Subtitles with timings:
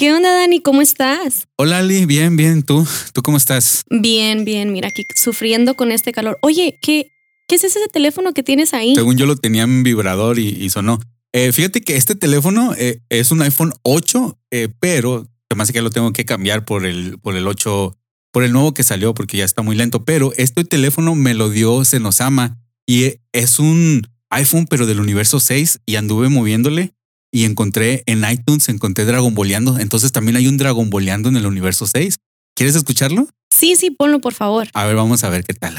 [0.00, 0.60] ¿Qué onda, Dani?
[0.60, 1.46] ¿Cómo estás?
[1.56, 2.06] Hola, Ali.
[2.06, 2.62] Bien, bien.
[2.62, 2.88] ¿Tú?
[3.12, 3.84] ¿Tú cómo estás?
[3.90, 4.72] Bien, bien.
[4.72, 6.38] Mira, aquí sufriendo con este calor.
[6.40, 7.12] Oye, ¿qué,
[7.46, 8.94] qué es ese teléfono que tienes ahí?
[8.94, 11.00] Según yo lo tenía en vibrador y, sonó.
[11.34, 15.90] Eh, fíjate que este teléfono eh, es un iPhone 8, eh, pero además que lo
[15.90, 17.94] tengo que cambiar por el, por el 8,
[18.32, 20.06] por el nuevo que salió, porque ya está muy lento.
[20.06, 25.80] Pero este teléfono me lo dio Senosama y es un iPhone, pero del universo 6
[25.84, 26.94] y anduve moviéndole
[27.32, 29.78] y encontré en iTunes, encontré Dragon Boleando.
[29.78, 32.16] Entonces también hay un Dragon Boleando en el universo 6.
[32.56, 33.28] ¿Quieres escucharlo?
[33.50, 34.68] Sí, sí, ponlo por favor.
[34.74, 35.76] A ver, vamos a ver qué tal.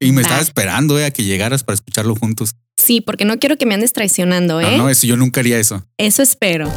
[0.00, 2.54] Y me estaba esperando eh, a que llegaras para escucharlo juntos.
[2.76, 4.76] Sí, porque no quiero que me andes traicionando, ¿eh?
[4.76, 5.84] No, no, eso yo nunca haría eso.
[5.98, 6.70] Eso espero.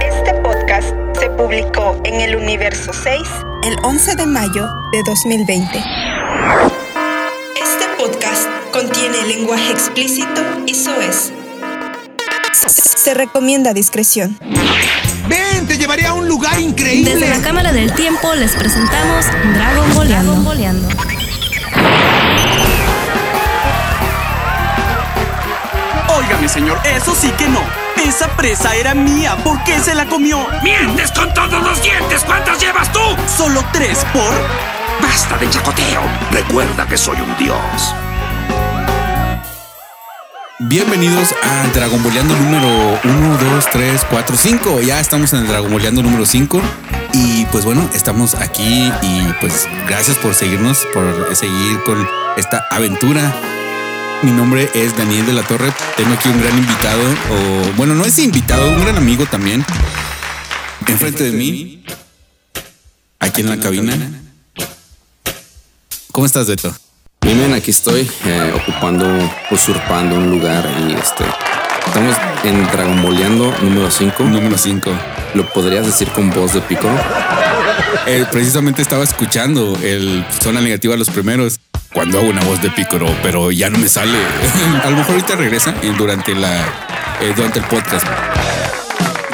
[0.00, 3.20] Este podcast se publicó en el universo 6
[3.64, 5.78] el 11 de mayo de 2020.
[7.56, 11.32] Este podcast contiene lenguaje explícito y soez
[12.52, 14.38] se recomienda discreción.
[15.28, 15.66] ¡Ven!
[15.66, 17.14] ¡Te llevaré a un lugar increíble!
[17.14, 19.94] Desde la Cámara del Tiempo les presentamos Dragon
[20.44, 20.88] Boleando.
[26.18, 27.62] Óigame, señor, eso sí que no.
[28.04, 29.36] Esa presa era mía.
[29.44, 30.46] ¿Por qué se la comió?
[30.62, 32.22] ¡Mientes con todos los dientes!
[32.24, 33.00] ¿Cuántas llevas tú?
[33.36, 34.34] Solo tres por.
[35.02, 36.02] Basta de chacoteo.
[36.32, 37.94] Recuerda que soy un dios.
[40.62, 44.82] Bienvenidos a Dragon Boleando número 1, 2, 3, 4, 5.
[44.82, 46.60] Ya estamos en el Dragon Boleando número 5.
[47.14, 53.34] Y pues bueno, estamos aquí y pues gracias por seguirnos, por seguir con esta aventura.
[54.22, 55.72] Mi nombre es Daniel de la Torre.
[55.96, 59.64] Tengo aquí un gran invitado, o bueno, no es invitado, un gran amigo también.
[60.86, 61.86] Enfrente de mí,
[63.18, 63.96] aquí en la cabina.
[66.12, 66.76] ¿Cómo estás, Beto?
[67.32, 69.06] Miren, aquí estoy eh, ocupando,
[69.52, 71.22] usurpando un lugar y este.
[71.86, 74.24] Estamos en Dragon Boleando número 5.
[74.24, 74.90] Número 5.
[75.34, 76.98] ¿Lo podrías decir con voz de Piccolo?
[78.08, 81.60] Eh, precisamente estaba escuchando el zona negativa los primeros
[81.94, 84.18] cuando hago una voz de Piccolo, pero ya no me sale.
[84.82, 86.64] A lo mejor ahorita regresa durante la
[87.20, 88.08] eh, durante el podcast.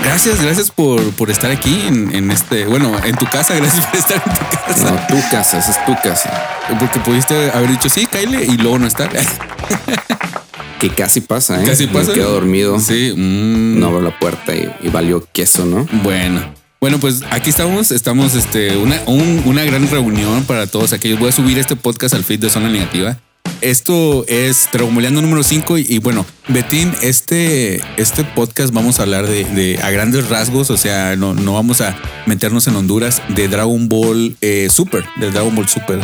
[0.03, 4.23] Gracias, gracias por, por estar aquí en, este, bueno, en tu casa, gracias por estar
[4.25, 4.91] en tu casa.
[4.91, 6.33] No, tu casa, esa es tu casa.
[6.79, 9.11] Porque pudiste haber dicho sí, Kyle, y luego no estar.
[10.79, 11.67] que casi pasa, ¿eh?
[11.67, 12.09] Casi pasa.
[12.09, 12.79] Me quedo dormido.
[12.81, 13.13] Sí.
[13.17, 13.81] Mm.
[13.81, 15.87] No abro la puerta y, valió queso, ¿no?
[16.03, 16.55] Bueno.
[16.81, 21.19] Bueno, pues aquí estamos, estamos este, una, una gran reunión para todos aquellos.
[21.19, 23.19] Voy a subir este podcast al feed de Zona Negativa
[23.61, 29.79] esto es Dragomoleando número 5 y, bueno, Betín, este, este podcast vamos a hablar de,
[29.83, 31.97] a grandes rasgos, o sea, no, no vamos a
[32.27, 36.01] meternos en Honduras de Dragon Ball eh, Super, de Dragon Ball Super.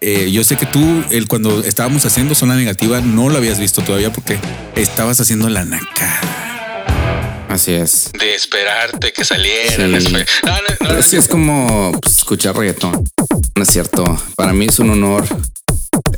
[0.00, 3.82] Eh, yo sé que tú, el, cuando estábamos haciendo zona negativa, no lo habías visto
[3.82, 4.38] todavía porque
[4.74, 6.42] estabas haciendo la nakada.
[7.48, 8.10] Así es.
[8.18, 10.00] De esperarte que saliera.
[11.02, 11.16] Sí.
[11.16, 13.04] es como pues, escuchar reggaetón.
[13.54, 14.04] No es cierto.
[14.36, 15.26] Para mí es un honor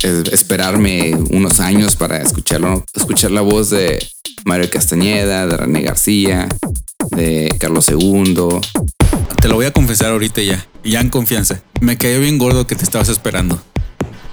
[0.04, 4.04] esperarme unos años para escucharlo, escuchar la voz de
[4.44, 6.48] Mario Castañeda, de René García,
[7.10, 8.60] de Carlos II.
[9.40, 11.62] Te lo voy a confesar ahorita ya, ya en confianza.
[11.80, 13.60] Me cayó bien gordo que te estabas esperando.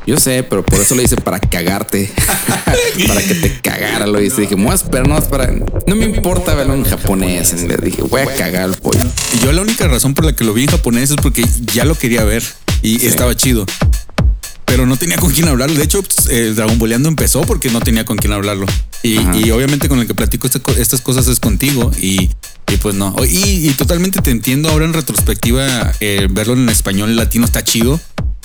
[0.06, 2.12] Yo sé, pero por eso lo hice para cagarte.
[3.08, 4.08] para que te cagara.
[4.08, 4.42] Lo hice.
[4.42, 5.52] Dije, voy a esperar, no, para.
[5.52, 7.53] No me importa verlo en japonés.
[7.62, 9.00] Le dije, voy a cagar el pollo.
[9.34, 11.86] Y yo la única razón por la que lo vi en japonés es porque ya
[11.86, 12.44] lo quería ver
[12.82, 13.66] y estaba chido
[14.72, 15.76] pero no tenía con quién hablarlo.
[15.76, 18.66] De hecho, pues, el Dragon Boleando empezó porque no tenía con quién hablarlo.
[19.04, 19.18] Y,
[19.52, 22.30] obviamente con el que platico este estas cosas es contigo y,
[22.82, 23.14] pues no.
[23.28, 28.00] Y, totalmente te entiendo ahora en retrospectiva, eh, verlo en español latino está chido,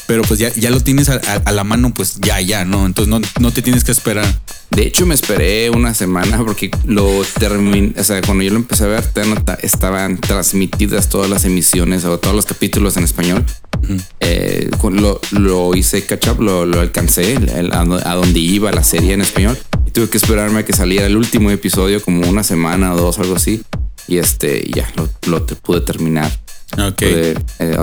[0.06, 2.87] pero pues ya, ya lo tienes a, la mano, pues ya, ya, ¿no?
[2.87, 4.27] Entonces no, no te tienes que esperar.
[4.71, 7.09] De hecho, me esperé una semana porque lo
[7.39, 9.05] terminé, o sea, cuando yo lo empecé a ver,
[9.62, 13.45] estaban transmitidas todas las emisiones o todos los capítulos en español.
[14.21, 17.36] Eh, lo, lo, hice catch up, lo, alcancé
[17.72, 19.59] a, donde iba la serie en español.
[19.86, 23.19] Y tuve que esperarme a que saliera el último episodio, como una semana o dos,
[23.19, 23.63] algo así.
[24.09, 26.31] Y este, ya lo, lo pude terminar.
[26.72, 27.01] Ok.
[27.03, 27.34] Eh,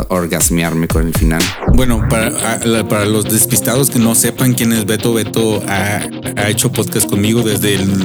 [0.09, 1.41] orgasmearme con el final.
[1.74, 2.31] Bueno, para,
[2.88, 6.01] para los despistados que no sepan quién es Beto, Beto ha,
[6.35, 8.03] ha hecho podcast conmigo desde el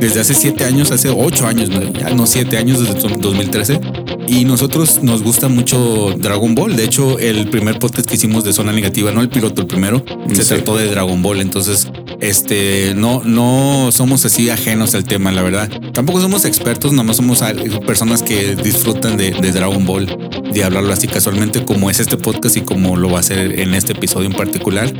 [0.00, 3.80] desde hace siete años, hace ocho años, no, ya no siete años, desde 2013.
[4.28, 6.74] Y nosotros nos gusta mucho Dragon Ball.
[6.74, 10.04] De hecho, el primer podcast que hicimos de Zona Negativa, no el piloto, el primero,
[10.32, 11.40] se trató de Dragon Ball.
[11.40, 11.86] Entonces,
[12.20, 15.70] este, no, no somos así ajenos al tema, la verdad.
[15.92, 20.15] Tampoco somos expertos, nomás somos al- personas que disfrutan de, de Dragon Ball,
[20.52, 23.74] de hablarlo así casualmente, como es este podcast y como lo va a hacer en
[23.74, 24.92] este episodio en particular.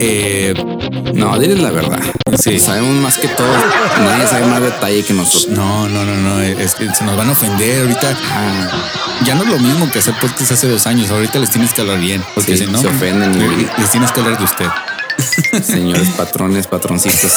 [0.00, 0.54] Eh,
[1.14, 2.00] No, diles la verdad.
[2.40, 2.58] Sí.
[2.58, 3.46] Sabemos más que todo.
[4.04, 5.48] Nadie sabe más detalle que nosotros.
[5.56, 8.16] no, no, no, no, es que se nos van a ofender ahorita.
[8.32, 8.70] Ah,
[9.24, 11.10] Ya no es lo mismo que hacer podcast hace dos años.
[11.10, 13.38] Ahorita les tienes que hablar bien, porque Sí, si no, se ofenden
[13.78, 14.66] les tienes que hablar de usted.
[15.62, 17.32] señores patrones, patroncitos.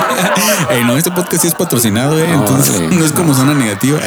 [0.70, 3.54] Ey, no, este podcast sí es patrocinado, eh, No, entonces sí, no es como zona
[3.54, 4.00] negativa.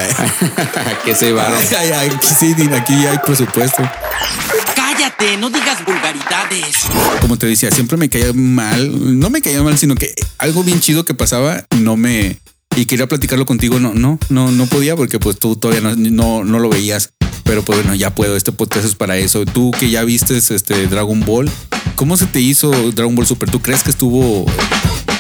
[1.05, 1.47] que se va.
[1.47, 3.83] Ay, ay, aquí sí, aquí hay presupuesto.
[4.75, 6.77] Cállate, no digas vulgaridades.
[7.21, 9.19] Como te decía, siempre me caía mal.
[9.19, 12.39] No me caía mal, sino que algo bien chido que pasaba no me.
[12.75, 13.79] Y quería platicarlo contigo.
[13.79, 17.11] No, no, no, no podía porque pues tú todavía no, no, no lo veías.
[17.43, 18.35] Pero pues bueno, ya puedo.
[18.35, 19.45] Este podcast es para eso.
[19.45, 21.49] Tú que ya viste este Dragon Ball,
[21.95, 23.49] ¿cómo se te hizo Dragon Ball Super?
[23.49, 24.45] ¿Tú crees que estuvo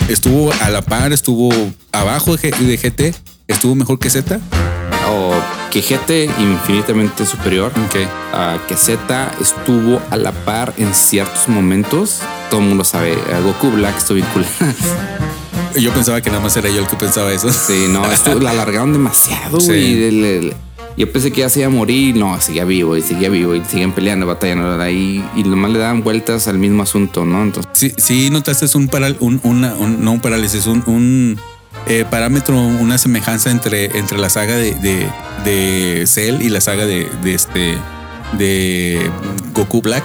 [0.09, 1.49] estuvo a la par, estuvo
[1.91, 3.15] abajo de G- de GT,
[3.47, 4.39] estuvo mejor que Z?
[5.09, 5.33] O
[5.71, 7.71] que GT infinitamente superior.
[7.87, 7.95] Ok.
[8.33, 12.19] a que Z estuvo a la par en ciertos momentos.
[12.49, 14.45] Todo el mundo sabe, Goku Black estuvo cool.
[15.79, 17.51] Yo pensaba que nada más era yo el que pensaba eso.
[17.51, 19.67] sí, no, esto la alargaron demasiado, Sí.
[19.67, 20.03] güey.
[20.03, 20.53] El- el-
[20.97, 23.63] Yo pensé que ya se iba a morir, no, seguía vivo y seguía vivo y
[23.65, 27.43] siguen peleando, batallando ahí y nomás le daban vueltas al mismo asunto, ¿no?
[27.43, 31.37] Entonces, Sí, sí notaste un, paral, un, una- un- no un parálisis, un, un,
[31.87, 35.07] eh, parámetro, una semejanza entre, entre la saga de, de,
[35.43, 37.77] de Cell y la saga de, de este
[38.37, 39.09] de
[39.53, 40.03] Goku Black.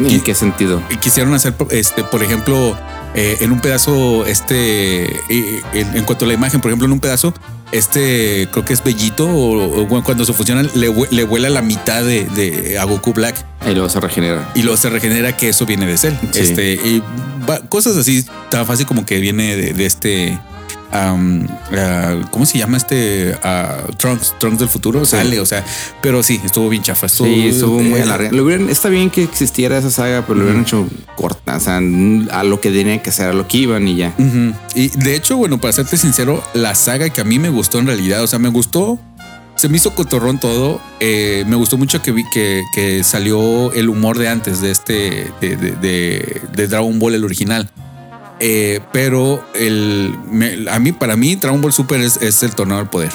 [0.00, 0.82] ¿en qué sentido?
[1.00, 2.76] Quisieron hacer, este, por ejemplo,
[3.14, 6.92] eh, en un pedazo, este, eh, en, en cuanto a la imagen, por ejemplo, en
[6.92, 7.32] un pedazo,
[7.72, 12.04] este, creo que es Bellito, o, o cuando se fusionan, le, le vuela la mitad
[12.04, 13.34] de, de a Goku Black
[13.66, 14.50] Y luego se regenera.
[14.54, 16.14] y luego se regenera que eso viene de Cell.
[16.32, 16.40] Sí.
[16.40, 17.02] Este, y
[17.48, 20.38] va- cosas así tan fácil como que viene de, de este.
[20.92, 23.34] Ah, ¿Cómo se llama este?
[23.42, 25.64] ah, Trunks, Trunks del futuro sale, o sea,
[26.00, 27.06] pero sí, estuvo bien chafa.
[27.06, 28.36] Estuvo, Sí, estuvo muy eh, alargado.
[28.36, 30.86] Lo hubieran- está bien que existiera esa saga, pero lo hubieran hecho
[31.16, 34.14] corta, o sea, a lo que tenía que ser, a lo que iban y ya.
[34.74, 37.86] Y de hecho, bueno, para serte sincero, la saga que a mí me gustó en
[37.86, 38.98] realidad, o sea, me gustó,
[39.56, 40.80] se me hizo cotorrón todo.
[41.00, 45.30] eh, me gustó mucho que vi que, que salió el humor de antes de este,
[45.40, 47.68] de, de- de- de Dragon Ball, el original.
[48.44, 52.78] Eh, pero el, me- a mí, para mí, Dragon Ball Super es, es el torneo
[52.78, 53.12] del poder.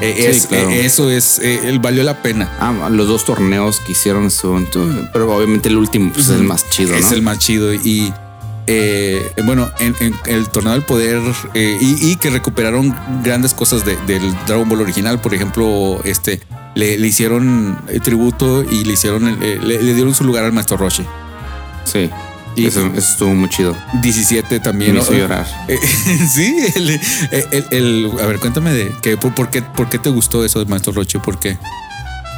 [0.00, 0.68] Eh, Sí, es- claro.
[0.70, 2.50] eh, eso es, eh, el- valió la pena.
[2.58, 4.66] Ah, los dos torneos que hicieron son,
[5.12, 6.96] pero obviamente el último pues, es el más chido, ¿no?
[6.98, 7.72] Es el más chido.
[7.72, 8.12] Y
[9.44, 11.20] bueno, en, en el torneo del poder
[11.54, 12.92] y, y que recuperaron
[13.22, 15.20] grandes cosas de- del Dragon Ball original.
[15.20, 16.40] Por ejemplo, este
[16.74, 21.04] le, le hicieron tributo y le hicieron le, le dieron su lugar al maestro Roshi.
[21.84, 22.10] Sí.
[22.56, 23.76] Y- eso, eso estuvo muy chido.
[24.02, 24.94] 17 también.
[24.94, 25.46] Me hizo llorar.
[25.68, 25.78] Eh,
[26.28, 27.00] sí, el,
[27.50, 30.58] el- el- a ver, cuéntame de que por, por qué, por qué te gustó eso
[30.58, 31.58] de Maestro Roshi, por qué.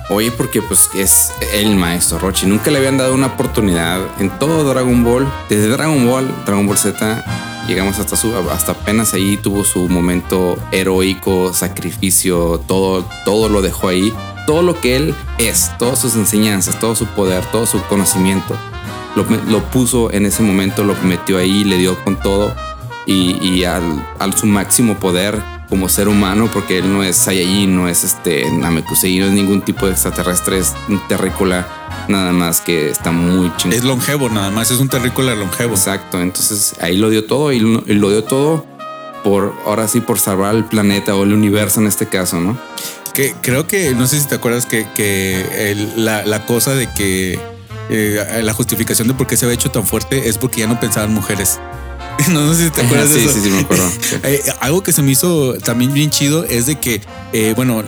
[0.09, 2.47] Oye, porque pues es el maestro Rochi.
[2.47, 5.27] Nunca le habían dado una oportunidad en todo Dragon Ball.
[5.49, 7.25] Desde Dragon Ball, Dragon Ball Z,
[7.67, 13.89] llegamos hasta su, hasta apenas ahí tuvo su momento heroico, sacrificio, todo, todo lo dejó
[13.89, 14.13] ahí.
[14.47, 18.57] Todo lo que él es, todas sus enseñanzas, todo su poder, todo su conocimiento,
[19.17, 22.55] lo, puso en ese momento, lo metió ahí, le dio con todo
[23.07, 23.83] y, y al,
[24.19, 28.49] al su máximo poder como ser humano, porque él no es Saiyajin, no es este
[28.53, 31.67] Namekusei, no es ningún tipo de extraterrestre, es un terrícola,
[32.09, 33.77] nada más que está muy chingón.
[33.77, 35.75] Es longevo, nada más, es un terrícola longevo.
[35.75, 38.65] Exacto, entonces ahí lo dio todo y lo, y lo dio todo
[39.25, 42.57] por, ahora sí, por salvar el planeta o el universo en este caso, ¿no?
[43.13, 46.89] Que creo que, no sé si te acuerdas que, que el- la, la cosa de
[46.93, 47.41] que
[47.91, 50.79] eh, la justificación de por qué se había hecho tan fuerte es porque ya no
[50.81, 51.59] pensaban mujeres.
[52.31, 53.31] No, sé si te acuerdas de eso.
[53.33, 53.85] sí, sí, me acuerdo.
[54.25, 57.03] Eh, algo que se me hizo también bien chido es de que,
[57.35, 57.79] eh, bueno,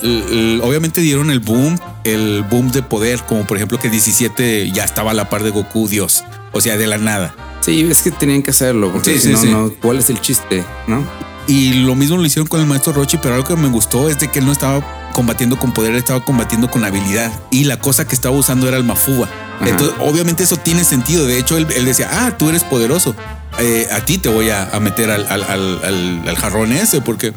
[0.62, 5.12] obviamente dieron el boom, el boom de poder, como por ejemplo que 17 ya estaba
[5.12, 6.25] a la par de Goku, Dios.
[6.52, 7.35] O sea, de la nada.
[7.61, 9.49] Sí, es que tenían que hacerlo, porque Sí, si sí, no, sí.
[9.50, 11.02] no, ¿cuál es el chiste, no?
[11.47, 14.19] Y lo mismo lo hicieron con el maestro Rochi, pero algo que me gustó es
[14.19, 17.33] de que él no estaba combatiendo con poder, estaba combatiendo con habilidad.
[17.50, 19.28] Y la cosa que estaba usando era el Mafuba.
[19.61, 21.27] Entonces, obviamente eso tiene sentido.
[21.27, 23.15] De hecho, él, decía, ah, tú eres poderoso.
[23.59, 27.29] Eh, a ti te voy a, meter al, al, jarrón ese, porque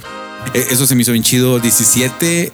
[0.53, 1.59] eh, eso se me hizo bien chido.
[1.59, 2.53] 17.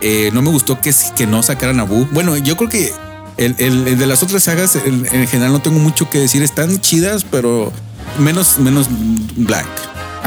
[0.00, 2.06] eh, no me gustó que, que no sacaran a Buu.
[2.12, 2.92] Bueno, yo creo que
[3.36, 6.42] el, el- de las otras sagas, en general, no tengo mucho que decir.
[6.42, 7.72] Están chidas, pero
[8.18, 8.86] menos, menos
[9.36, 9.66] Black.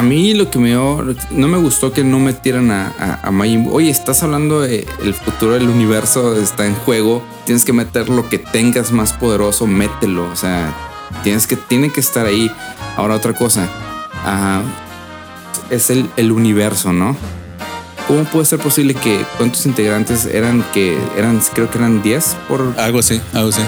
[0.01, 3.29] A mí lo que me dio, no me gustó que no metieran a, a, a
[3.29, 3.75] Majin Buu.
[3.75, 7.21] Oye, estás hablando de el futuro del universo, está en juego.
[7.45, 10.27] Tienes que meter lo que tengas más poderoso, mételo.
[10.31, 10.73] O sea,
[11.21, 12.51] tienes que, tiene que estar ahí.
[12.97, 13.69] Ahora otra cosa.
[14.25, 14.63] Ajá.
[15.69, 17.15] es el, el universo, ¿no?
[18.07, 22.73] ¿Cómo puede ser posible que cuántos integrantes eran que eran creo que eran 10 por
[22.79, 23.61] Algo así, algo así.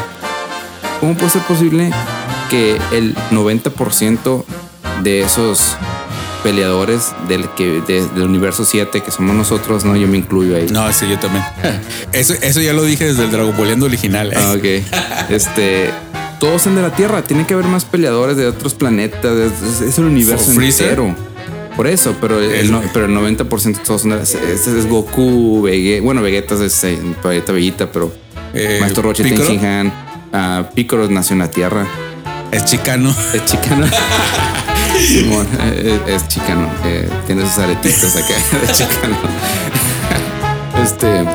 [1.00, 1.92] ¿Cómo puede ser posible
[2.50, 4.44] que el 90%
[5.04, 5.78] de esos
[6.44, 10.68] peleadores del, que, de- del universo 7, que somos nosotros, no, yo me incluyo ahí.
[10.70, 11.44] No, sí, yo también.
[12.12, 14.32] Eso, eso ya lo dije desde el Dragon Ball original.
[14.34, 14.36] ¿eh?
[14.38, 15.30] Ah, ok.
[15.32, 15.90] Este.
[16.40, 17.22] Todos son de la Tierra.
[17.24, 19.32] Tiene que haber más peleadores de otros planetas.
[19.32, 21.16] Es, es el universo entero.
[21.78, 24.24] Por eso, pero el, El- no- pero el 90% todos son de la.
[24.24, 26.04] Este es Goku, Vegeta.
[26.04, 28.12] Bueno, Vegeta es eh, Vegeta Bellita, pero.
[28.54, 29.92] Eh, Maestro Roche Tenshinhan.
[30.34, 31.88] ah, Piccolo nació en la Tierra.
[32.52, 33.16] Es chicano.
[33.34, 33.88] Es chicano.
[35.08, 36.68] Simón, eh, es chicano.
[36.86, 39.16] eh, tiene sus aretitos acá de chicano.
[40.84, 41.26] este.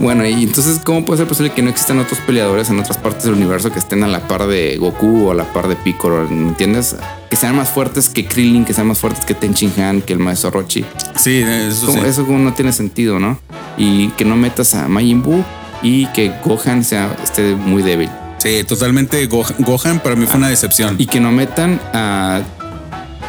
[0.00, 3.24] Bueno, y entonces, ¿cómo puede ser posible que no existan otros peleadores en otras partes
[3.24, 6.24] del universo que estén a la par de Goku o a la par de Piccolo?
[6.30, 6.94] ¿Me entiendes?
[7.28, 10.20] Que sean más fuertes que Krillin, que sean más fuertes que Tenchin Han, que el
[10.20, 10.84] maestro Rochi.
[11.16, 12.06] Sí, eso ¿Cómo- sí.
[12.08, 13.40] Eso como no tiene sentido, ¿no?
[13.76, 15.44] Y que no metas a Majin Buu
[15.82, 18.08] y que Gohan sea, esté muy débil.
[18.38, 19.26] Sí, totalmente.
[19.26, 20.94] Gohan, Gohan para mí fue una decepción.
[20.96, 22.40] Y que no metan a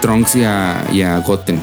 [0.01, 1.61] Trunks y a, y a Goten.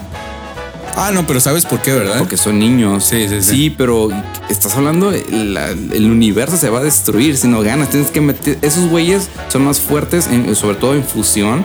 [0.97, 2.19] ah, no, pero ¿sabes por qué, verdad?
[2.19, 3.05] Porque son niños.
[3.05, 3.50] Sí, sí, sí.
[3.50, 4.09] Sí, pero
[4.49, 7.90] estás hablando, la- el universo se va a destruir si no ganas.
[7.90, 8.59] Tienes que meter.
[8.62, 11.64] Esos güeyes son más fuertes, en- sobre todo en fusión,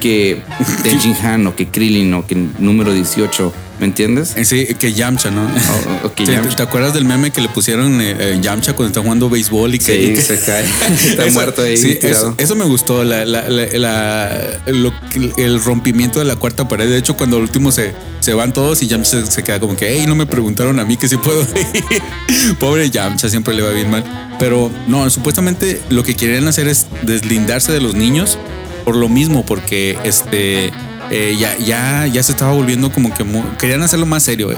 [0.00, 0.42] que
[0.82, 3.52] Tenchin Han o que Krillin o que número 18.
[3.82, 4.34] ¿Me entiendes?
[4.36, 5.42] Eh, Sí, que Yamcha, ¿no?
[5.42, 6.54] O- o que Sí, Yamcha.
[6.54, 9.78] ¿Te acuerdas del meme que le pusieron eh, eh, Yamcha cuando está jugando béisbol y
[9.80, 10.62] que, Sí, y que- se cae.
[11.10, 11.76] Está Eso- muerto ahí.
[11.76, 14.92] Sí, eso, eso me gustó, la, la- la- la- lo
[15.36, 16.88] el rompimiento de la cuarta pared.
[16.88, 19.76] De hecho, cuando al último se, se van todos y Yamcha se, se queda como
[19.76, 21.40] que, hey, no me preguntaron a mí que si puedo
[21.74, 22.56] ir".
[22.60, 24.04] Pobre Yamcha, siempre le va bien mal.
[24.38, 28.38] Pero no, supuestamente lo que quieren hacer es deslindarse de los niños
[28.84, 30.70] por lo mismo, porque este
[31.12, 33.24] eh, ya, ya, ya se estaba volviendo como que
[33.58, 34.50] querían hacerlo más serio.
[34.50, 34.56] eh.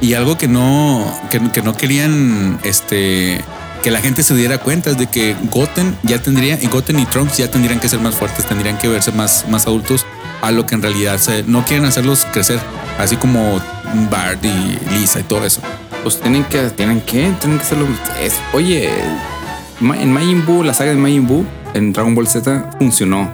[0.00, 3.40] Y algo que no, que, no querían este,
[3.82, 7.06] que la gente se diera cuenta es de que Goten ya tendría, y Goten y
[7.06, 10.04] Trunks ya tendrían que ser más fuertes, tendrían que verse más, más adultos
[10.42, 12.58] a lo que en realidad no quieren hacerlos crecer,
[12.98, 13.60] así como
[14.10, 15.60] Bart y Lisa y todo eso.
[16.02, 17.86] Pues tienen que, tienen que, tienen que hacerlo.
[18.20, 18.90] Es- oye,
[19.80, 23.32] en Majin Buu, la saga de Majin Buu, en Dragon Ball Z, funcionó.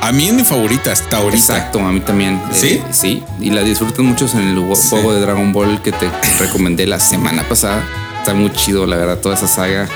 [0.00, 1.36] A mí es mi favorita hasta ahorita.
[1.36, 2.40] Exacto, a mí también.
[2.52, 2.68] ¿Sí?
[2.74, 4.88] Eh, sí, y la disfrutan muchos en el Sí.
[4.90, 7.82] juego de Dragon Ball que te recomendé la semana pasada.
[8.18, 9.88] Está muy chido, la verdad, toda esa saga.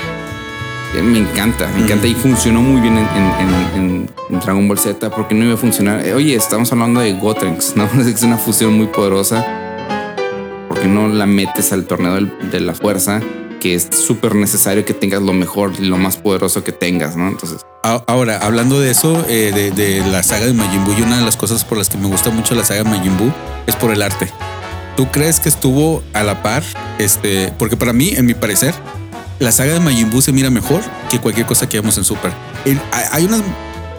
[0.95, 4.77] Eh, Me encanta, me encanta y funcionó muy bien en, en- en- en Dragon Ball
[4.77, 6.05] Z porque no iba a funcionar.
[6.05, 7.89] Eh, Oye, estamos hablando de Gotenks, ¿no?
[8.07, 9.45] Es una fusión muy poderosa.
[10.67, 12.15] Porque no la metes al torneo
[12.51, 13.21] de la fuerza,
[13.63, 17.29] que es súper necesario que tengas lo mejor y lo más poderoso que tengas, ¿no?
[17.29, 17.61] Entonces,
[18.07, 21.25] Ahora, hablando de eso, eh, de, de la saga de Majin Buu, y una de
[21.25, 23.31] las cosas por las que me gusta mucho la saga de Majin Buu
[23.67, 24.29] es por el arte.
[24.95, 26.63] ¿Tú crees que estuvo a la par?
[26.99, 28.73] Este, porque para mí, en mi parecer,
[29.39, 32.31] la saga de Majin Buu se mira mejor que cualquier cosa que vemos en Super.
[33.11, 33.41] Hay unas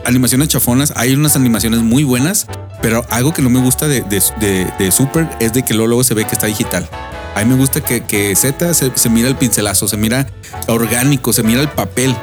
[0.07, 2.47] animaciones chafonas, hay unas animaciones muy buenas,
[2.83, 5.89] pero algo que no me gusta de, de- de- de Super es de que luego,
[5.89, 6.89] luego se ve que está digital.
[7.35, 10.27] A mí me gusta que, que Z se, se mira el pincelazo, se mira
[10.69, 12.15] orgánico, se mira el papel.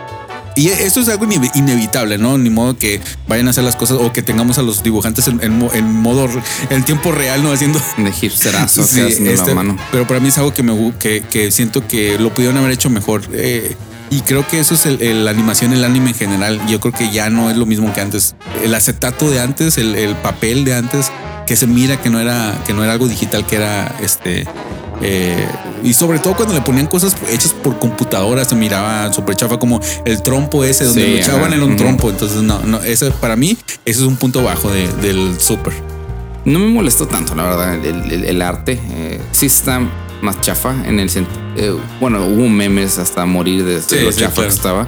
[0.56, 2.38] Y esto es algo ine- inevitable, ¿no?
[2.38, 5.42] Ni modo que vayan a hacer las cosas o que tengamos a los dibujantes en,
[5.42, 6.28] en en modo,
[6.70, 7.54] en tiempo real, ¿no?
[7.54, 9.00] Haciendo de hipsterazo, Sí,
[9.30, 9.78] este, mano.
[9.94, 12.90] Pero para mí es algo que me que, que siento que lo pudieron haber hecho
[12.90, 13.22] mejor.
[13.32, 13.76] Eh,
[14.10, 16.60] y creo que eso es la animación, el anime en general.
[16.68, 18.36] Yo creo que ya no es lo mismo que antes.
[18.62, 21.12] El acetato de antes, el, el papel de antes,
[21.48, 24.46] que se mira que no era, que no era algo digital, que era este.
[25.02, 25.48] Eh,
[25.84, 29.80] y sobre todo cuando le ponían cosas hechas por computadora, se miraba súper chafa, como
[30.06, 31.78] el trompo ese donde Sí, luchaban en un ujú.
[31.78, 32.10] trompo.
[32.10, 35.74] Entonces, no, no, ese para mí, ese es un punto bajo de- del super.
[36.46, 38.80] No me molestó tanto, la verdad, el, el- el arte.
[38.92, 39.80] eh, sí está
[40.22, 41.80] más chafa en el sentido.
[42.00, 44.50] bueno, hubo memes hasta morir de, de Sí, lo sí, chafa claro.
[44.50, 44.88] que estaba.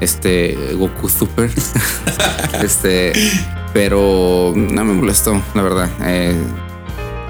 [0.00, 1.50] Este Goku Super.
[2.62, 3.12] este,
[3.72, 5.90] pero no me molestó, la verdad.
[6.02, 6.34] Eh,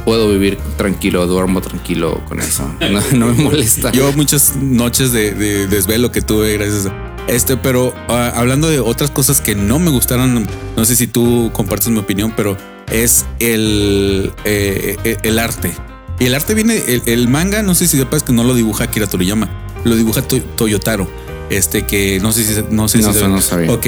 [0.04, 2.70] puedo vivir tranquilo, duermo tranquilo con eso.
[2.80, 3.92] No, no me molesta.
[3.92, 8.80] Yo muchas noches de, de desvelo que tuve gracias a este, pero ah, hablando de
[8.80, 12.56] otras cosas que no me gustaron, no sé si tú compartes mi opinión, pero
[12.90, 15.72] es el, eh, eh, el arte.
[16.18, 18.84] Y el arte viene, el, el manga, no sé si sepas que no lo dibuja
[18.84, 19.48] Akira Toriyama,
[19.84, 21.08] lo dibuja To- Toyotaro.
[21.50, 23.72] Este que no sé si no sé No si no sabía.
[23.72, 23.86] Ok,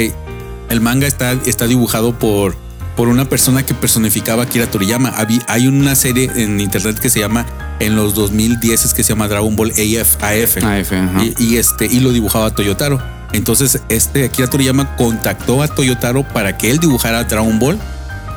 [0.68, 2.54] el manga está, está dibujado por,
[2.96, 5.14] por una persona que personificaba a Akira Toriyama.
[5.48, 7.46] Hay una serie en internet que se llama
[7.80, 10.22] en los 2010 que se llama Dragon Ball AF.
[10.22, 10.64] AF.
[10.64, 10.92] AF.
[11.22, 13.00] Y, y este, y lo dibujaba Toyotaro.
[13.32, 17.78] Entonces, este Akira Toriyama contactó a Toyotaro para que él dibujara Dragon Ball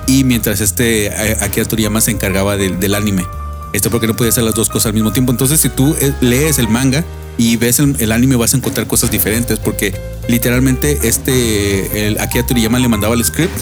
[0.07, 3.25] y mientras este eh, Akira Toriyama se encargaba del, del anime.
[3.73, 5.31] Esto porque no puede hacer las dos cosas al mismo tiempo.
[5.31, 7.03] Entonces, si tú eh, lees el manga
[7.37, 9.93] y ves el, el anime, vas a encontrar cosas diferentes porque
[10.29, 13.53] literalmente este el Akira Toriyama le mandaba el script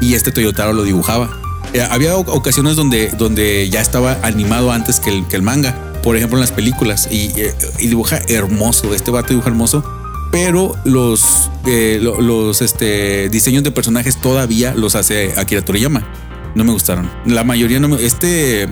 [0.00, 1.30] y este Toyotaro lo dibujaba.
[1.72, 6.16] Eh, había ocasiones donde, donde ya estaba animado antes que el, que el manga, por
[6.16, 9.84] ejemplo en las películas, y, eh, y dibuja hermoso, este vato dibuja hermoso,
[10.30, 16.06] pero los, eh, lo- los este, diseños de personajes todavía los hace Akira Toriyama.
[16.54, 17.10] No me gustaron.
[17.26, 18.02] La mayoría no me...
[18.04, 18.66] Este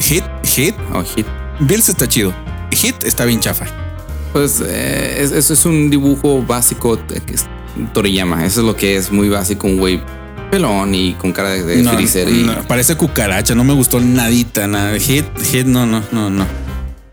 [0.00, 1.26] Hit, Hit, Oh, hit.
[1.60, 2.32] Bills está chido.
[2.72, 3.66] Hit está bien chafa.
[4.32, 7.46] Pues es- eso es un dibujo básico que es
[7.92, 8.46] Toriyama.
[8.46, 10.00] Eso es lo que es muy básico, un güey
[10.50, 12.28] pelón y con cara de, de No, freezer.
[12.28, 14.98] y- no, parece cucaracha, no me gustó nadita, nada.
[14.98, 16.46] Hit, Hit, no, no, no, no.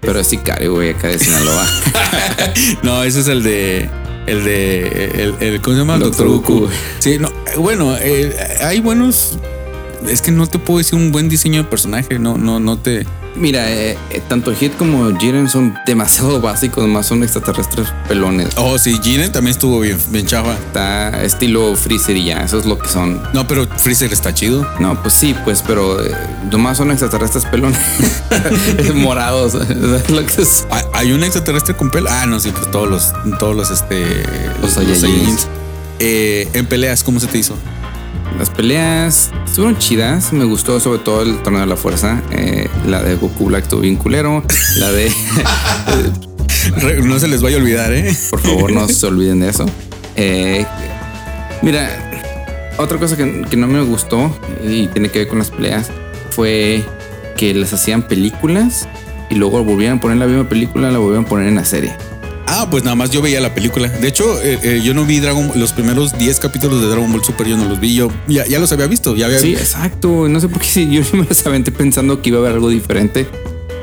[0.01, 1.67] Pero es sicario, güey, acá de Sinaloa.
[2.83, 3.89] No, ese es el de.
[4.25, 5.05] El de.
[5.39, 5.97] El, el- ¿Cómo se llama?
[5.97, 6.59] Doctor Doctor Goku.
[6.65, 6.73] Goku.
[6.99, 7.29] Sí, no.
[7.57, 9.37] Bueno, eh, hay buenos.
[10.07, 12.19] Es que no te puedo decir un buen diseño de personaje.
[12.19, 13.05] No, no, no te.
[13.37, 18.49] Mira, eh, eh, tanto Hit como Jiren son demasiado básicos, más son extraterrestres pelones.
[18.57, 20.53] Oh, sí, Jiren también estuvo bien, bien chafa.
[20.53, 23.21] Está estilo freezer y ya, eso es lo que son.
[23.33, 24.67] No, pero Freezer está chido.
[24.79, 26.11] No, pues sí, pues, pero eh,
[26.51, 27.79] nomás son extraterrestres pelones.
[28.95, 29.53] Morados.
[29.69, 30.65] es lo que es.
[30.71, 32.09] ¿Hay- ¿Hay un extraterrestre con pelo?
[32.11, 33.13] Ah, no, sí, pues todos los.
[33.39, 34.03] Todos los, este.
[34.61, 35.01] Los Saiyajins.
[35.01, 35.47] Saiyajins.
[35.99, 37.55] Eh, en peleas, ¿cómo se te hizo?
[38.37, 40.33] Las peleas estuvieron chidas.
[40.33, 42.21] Me gustó sobre todo el torneo de la fuerza.
[42.31, 44.43] Eh, la de Goku Black estuvo bien culero.
[44.79, 45.11] La de.
[47.03, 48.13] No se les vaya a olvidar, ¿eh?
[48.29, 49.65] Por favor, no se olviden de eso.
[50.15, 50.65] Eh,
[51.61, 51.89] mira,
[52.77, 55.89] otra cosa que, que no me gustó y tiene que ver con las peleas
[56.29, 56.83] fue
[57.37, 58.87] que les hacían películas
[59.29, 61.95] y luego volvían a poner la misma película, la volvían a poner en la serie.
[62.49, 63.89] Ah, pues nada más yo veía la película.
[63.89, 67.23] De hecho, eh, eh, yo no vi Dragon los primeros 10 capítulos de Dragon Ball
[67.23, 67.93] Super, yo no los vi.
[67.95, 69.15] Yo ya, ya los había visto.
[69.15, 70.27] Ya había Sí, exacto.
[70.29, 72.69] No sé por qué sí, yo me las aventé pensando que iba a haber algo
[72.69, 73.27] diferente.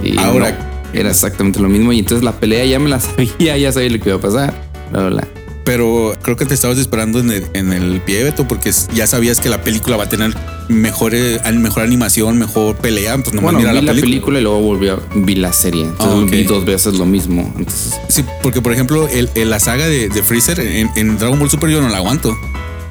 [0.03, 1.93] Y Ahora- no, era exactamente lo mismo.
[1.93, 4.55] Y entonces la pelea ya me la sabía, ya sabía lo que iba a pasar.
[4.91, 5.29] Bla, bla, bla.
[5.65, 9.41] Pero creo que te estabas esperando en el, en el pie, Beto, porque ya sabías
[9.41, 10.35] que la película va a tener
[10.69, 13.15] mejores, mejor animación, mejor pelea.
[13.17, 14.11] Pues nomás Bueno, mira vi la la película.
[14.11, 14.39] película.
[14.41, 15.85] y luego volví a vi la serie.
[15.85, 16.31] Entonces Ah, ok.
[16.31, 17.51] vi dos veces lo mismo.
[17.57, 21.39] Entonces, Sí, porque por ejemplo, el, el- la saga de, de Freezer en, en Dragon
[21.39, 22.37] Ball Super yo no la aguanto.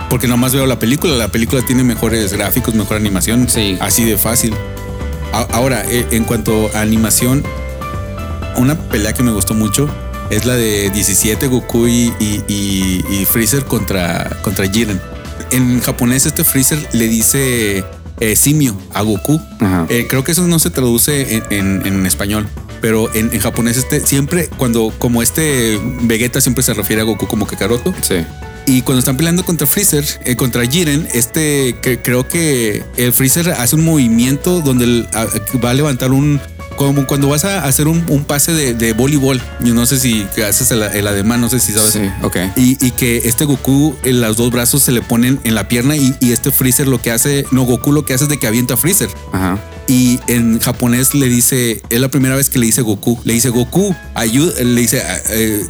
[0.09, 1.13] Porque nomás veo la película.
[1.15, 3.47] La película tiene mejores gráficos, mejor animación.
[3.49, 3.77] Sí.
[3.81, 4.53] Así de fácil.
[5.31, 7.43] Ahora, eh, en cuanto a animación,
[8.57, 9.89] una pelea que me gustó mucho
[10.35, 14.99] es la de 17 Goku y, y- y- y Freezer contra, contra Jiren.
[15.51, 17.83] En japonés, este Freezer le dice
[18.19, 19.39] eh, simio a Goku.
[19.89, 22.47] Eh, creo que eso no se traduce en, en- en español.
[22.81, 27.27] Pero en, en japonés, este siempre, cuando como este Vegeta siempre se refiere a Goku
[27.27, 27.93] como Kakaroto.
[28.01, 28.15] sí.
[28.65, 33.49] Y cuando están peleando contra Freezer, eh, contra Jiren, este que, creo que el Freezer
[33.51, 35.25] hace un movimiento donde el- a-
[35.63, 36.39] va a levantar un.
[36.75, 39.41] Como cuando vas a hacer un, un pase de, de voleibol.
[39.63, 41.93] Yo no sé si haces el, el ademán, no sé si sabes.
[41.93, 42.37] Sí, ok.
[42.55, 45.95] Y, y que este Goku en los dos brazos se le ponen en la pierna
[45.95, 48.47] y, y este Freezer lo que hace, no Goku lo que hace es de que
[48.47, 49.09] avienta a Freezer.
[49.31, 49.59] Ajá.
[49.87, 53.49] Y en japonés le dice, es la primera vez que le dice Goku, le dice
[53.49, 55.65] Goku, ayuda, le dice, eh,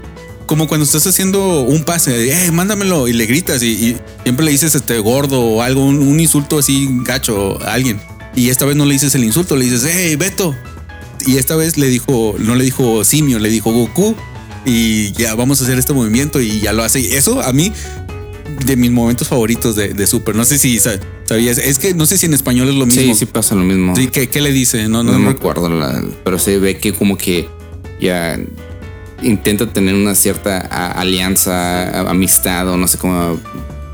[0.45, 4.51] como cuando estás haciendo un pase, eh, mándamelo y le gritas y, y siempre le
[4.51, 7.99] dices este gordo o algo, un, un insulto así gacho a alguien.
[8.35, 10.55] Y esta vez no le dices el insulto, le dices, hey, Beto.
[11.25, 14.15] Y esta vez le dijo, no le dijo simio, le dijo Goku.
[14.65, 16.99] Y ya vamos a hacer este movimiento y ya lo hace.
[17.01, 17.73] Y eso a mí,
[18.65, 20.35] de mis momentos favoritos de, de Super.
[20.35, 23.01] No sé si sa- sabías, es que no sé si en español es lo mismo.
[23.01, 23.93] Sí, sí pasa lo mismo.
[23.95, 24.87] Sí, ¿qué, qué le dice?
[24.87, 27.47] No, no, no, me acuerdo, la- pero se ve que como que
[27.99, 28.39] ya
[29.21, 30.59] intenta tener una cierta
[30.91, 33.39] alianza, amistad o no sé cómo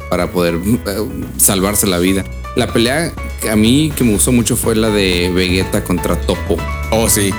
[0.09, 0.97] para poder eh,
[1.37, 2.23] salvarse la vida.
[2.55, 6.57] La pelea que a mí que me gustó mucho fue la de Vegeta contra Topo.
[6.91, 7.31] Oh, sí.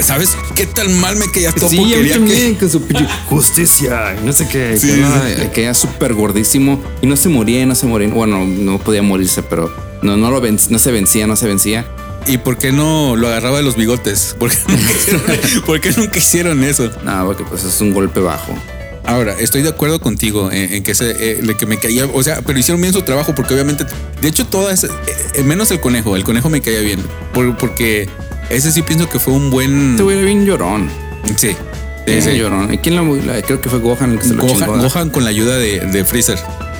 [0.00, 1.68] ¿Sabes qué tan mal me caía Topo?
[1.68, 2.82] sí, Quería también, que- con su
[3.28, 4.78] justicia y no sé qué.
[4.78, 5.48] Sí, que, no, sí.
[5.52, 8.08] que era súper gordísimo y no se moría, y no se moría.
[8.08, 11.86] Bueno, no podía morirse, pero no, no, lo venc- no se vencía, no se vencía.
[12.26, 14.34] ¿Y por qué no lo agarraba de los bigotes?
[14.38, 15.22] ¿Por qué nunca hicieron,
[15.66, 16.90] por qué nunca hicieron eso?
[17.04, 18.54] No, porque pues es un golpe bajo.
[19.06, 22.42] Ahora, estoy de acuerdo contigo en, en que se, eh, que me caía, o sea,
[22.42, 23.84] pero hicieron bien su trabajo porque obviamente,
[24.20, 24.88] de hecho, todas, eh,
[25.34, 27.00] eh, menos el conejo, el conejo me caía bien,
[27.32, 28.08] por- porque
[28.50, 29.92] ese sí pienso que fue un buen...
[29.92, 30.88] Este güey era bien llorón.
[31.36, 31.50] Sí.
[32.06, 32.36] Sí.
[32.36, 32.72] llorón.
[32.72, 34.76] ¿Y quién lo, la- creo que fue Gohan el que se lo Gohan, chingó?
[34.78, 36.38] Gohan con la ayuda de, de Freezer.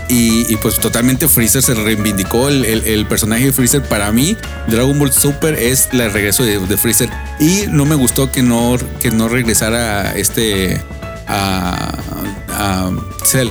[0.09, 3.83] Y, y, pues totalmente Freezer se reivindicó el, el- el personaje de Freezer.
[3.83, 4.37] Para mí,
[4.69, 7.09] Dragon Ball Super es el regreso de, de Freezer.
[7.41, 10.81] Y no me gustó que no, que no regresara este
[11.27, 11.95] a,
[12.49, 12.91] a
[13.25, 13.49] Cell.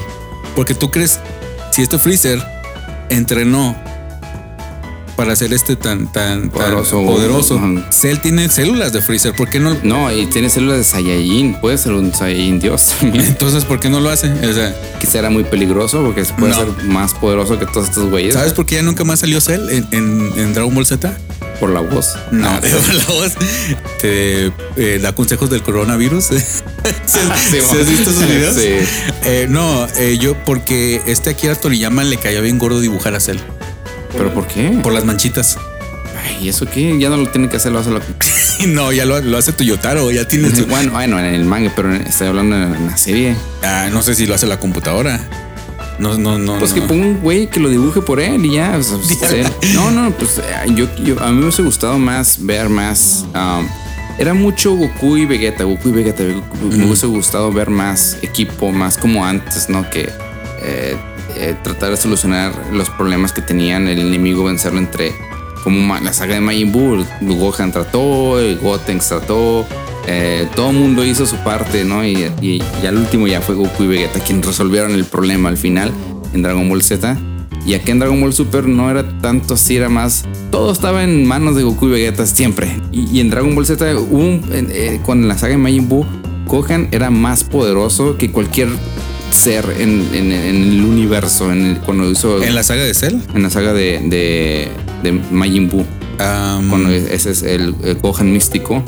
[0.55, 1.19] Porque tú crees,
[1.71, 2.41] si este Freezer
[3.09, 3.75] entrenó
[5.15, 7.01] para ser este tan, tan, tan Poderoso.
[7.05, 7.81] poderoso, Ujú.
[7.89, 9.77] Cell tiene células de Freezer, ¿por qué no?
[9.83, 11.53] No, y tiene células de Saiyajin.
[11.61, 12.95] Puede ser un Saiyajin Dios.
[13.01, 14.29] Entonces, ¿por qué no lo hace?
[14.31, 16.57] O sea, Quizá era muy peligroso porque puede No.
[16.59, 18.33] ser más poderoso que todos estos güeyes.
[18.33, 21.17] ¿sabes por qué ya nunca más salió Cell en, en- en Dragon Ball Z?
[21.59, 22.15] Por la voz.
[22.31, 23.33] No, Ah, la voz
[24.01, 26.25] te eh, da consejos del coronavirus.
[26.25, 26.39] ¿Sí,
[27.05, 27.19] Sí,
[27.51, 28.55] sí has visto esos videos?
[28.55, 28.87] Sí.
[29.23, 33.37] Eh, no, eh, yo porque este Akira Toriyama le caía bien gordo dibujar a Cell
[34.17, 34.79] ¿Pero por qué?
[34.83, 35.57] por las manchitas.
[36.23, 36.97] Ay, ¿y eso qué?
[36.99, 38.01] Ya no lo tiene que hacer, lo hace lo
[38.67, 40.49] No, ya lo, lo hace Toyotaro, ya tiene.
[40.67, 43.35] Bueno, bueno, en el manga, pero estoy hablando en la serie.
[43.63, 45.19] Ah, no sé si lo hace la computadora.
[45.99, 46.57] No, no, no.
[46.59, 46.81] Pues no.
[46.81, 48.73] que ponga un güey que lo dibuje por él y ya.
[48.73, 48.91] pues.
[49.73, 50.43] No, no, pues eh,
[50.75, 53.25] yo, yo- a mí me hubiese gustado más ver más.
[53.33, 53.65] um,
[54.17, 56.23] era mucho Goku y Vegeta, Goku y Vegeta.
[56.23, 59.89] Goku- Me hubiese gustado ver más equipo, más como antes, ¿no?
[59.89, 60.09] Que
[60.61, 60.95] eh,
[61.37, 65.13] eh, tratar de solucionar los problemas que tenían el enemigo, vencerlo entre
[65.63, 67.05] como la saga de Majin Buu.
[67.21, 69.65] Gohan trató, Gotenks trató.
[70.07, 72.05] Eh, todo el mundo hizo su parte, ¿no?
[72.05, 75.57] Y, y ya al último ya fue Goku y Vegeta quien resolvieron el problema al
[75.57, 75.91] final
[76.33, 77.17] en Dragon Ball Z.
[77.65, 80.23] Y aquí en Dragon Ball Super no era tanto así, era más.
[80.51, 82.69] Todo estaba en manos de Goku y Vegeta siempre.
[82.91, 86.05] Y, y en Dragon Ball Z, hubo un- eh, con la saga de Majin Buu,
[86.47, 88.67] Gohan era más poderoso que cualquier
[89.31, 91.51] ser en, en- en el universo.
[91.51, 92.43] En el- cuando hizo.
[92.43, 93.15] En la saga de Cell.
[93.33, 94.67] en la saga de, de,
[95.01, 95.83] de Majin Buu.
[96.19, 98.83] am, Cuando ese es el, el Gohan místico.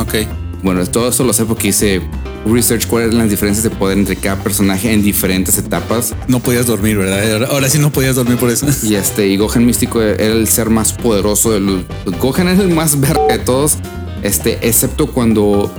[0.00, 0.14] ok.
[0.62, 2.00] Bueno, todo eso lo sé porque hice
[2.46, 6.14] research cuáles eran las diferencias de poder entre cada personaje en diferentes etapas.
[6.26, 7.44] No podías dormir, ¿verdad?
[7.50, 8.66] Ahora- sí no podías dormir por eso.
[8.82, 11.82] Y este, y Gohan místico era el ser más poderoso de los.
[12.20, 13.76] Gohan es el más verga de todos.
[14.22, 15.70] Este, excepto cuando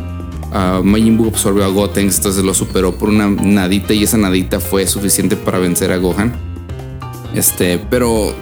[0.54, 4.62] ah, Majin Buu absorbió a Gotenks, entonces lo superó por una nadita y esa nadita
[4.62, 6.34] fue suficiente para vencer a Gohan.
[7.36, 8.34] Este, pero.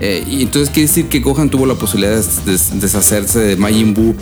[0.00, 3.94] Eh, y entonces quiere decir que Gohan tuvo la posibilidad de des- deshacerse de Majin
[3.94, 4.14] Buu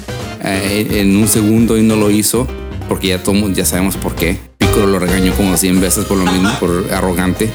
[0.44, 2.46] eh, en un segundo y no lo hizo.
[2.88, 4.38] Porque ya, todo, ya sabemos por qué.
[4.58, 7.48] Piccolo lo regañó como 100 veces por lo mismo, por arrogante.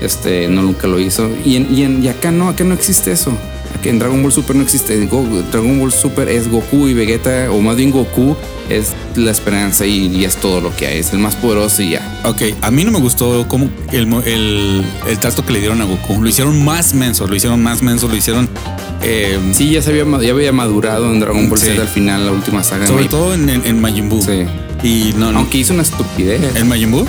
[0.00, 1.28] Este, no nunca lo hizo.
[1.44, 3.32] Y, en- y, en- y acá no, acá no existe eso.
[3.78, 5.06] Aquí en Dragon Ball Super no existe.
[5.06, 8.36] Go- Dragon Ball Super es Goku y Vegeta, o más bien Goku
[8.68, 10.98] es la esperanza y, y es todo lo que hay.
[10.98, 12.20] Es el más poderoso y ya.
[12.24, 15.84] Ok, a mí no me gustó como el, el, el trato que le dieron a
[15.84, 16.22] Goku.
[16.22, 18.48] Lo hicieron más menso, lo hicieron más menso, lo hicieron.
[19.02, 21.66] eh, Sí, ya se había, ya había madurado en Dragon Ball Sí.
[21.68, 22.86] Z al final, la última saga.
[22.86, 24.22] sobre todo en Majin Buu.
[24.22, 24.44] Sí.
[24.82, 25.38] Y no, no.
[25.40, 26.40] Aunque hizo una estupidez.
[26.56, 27.06] ¿En Majin Buu?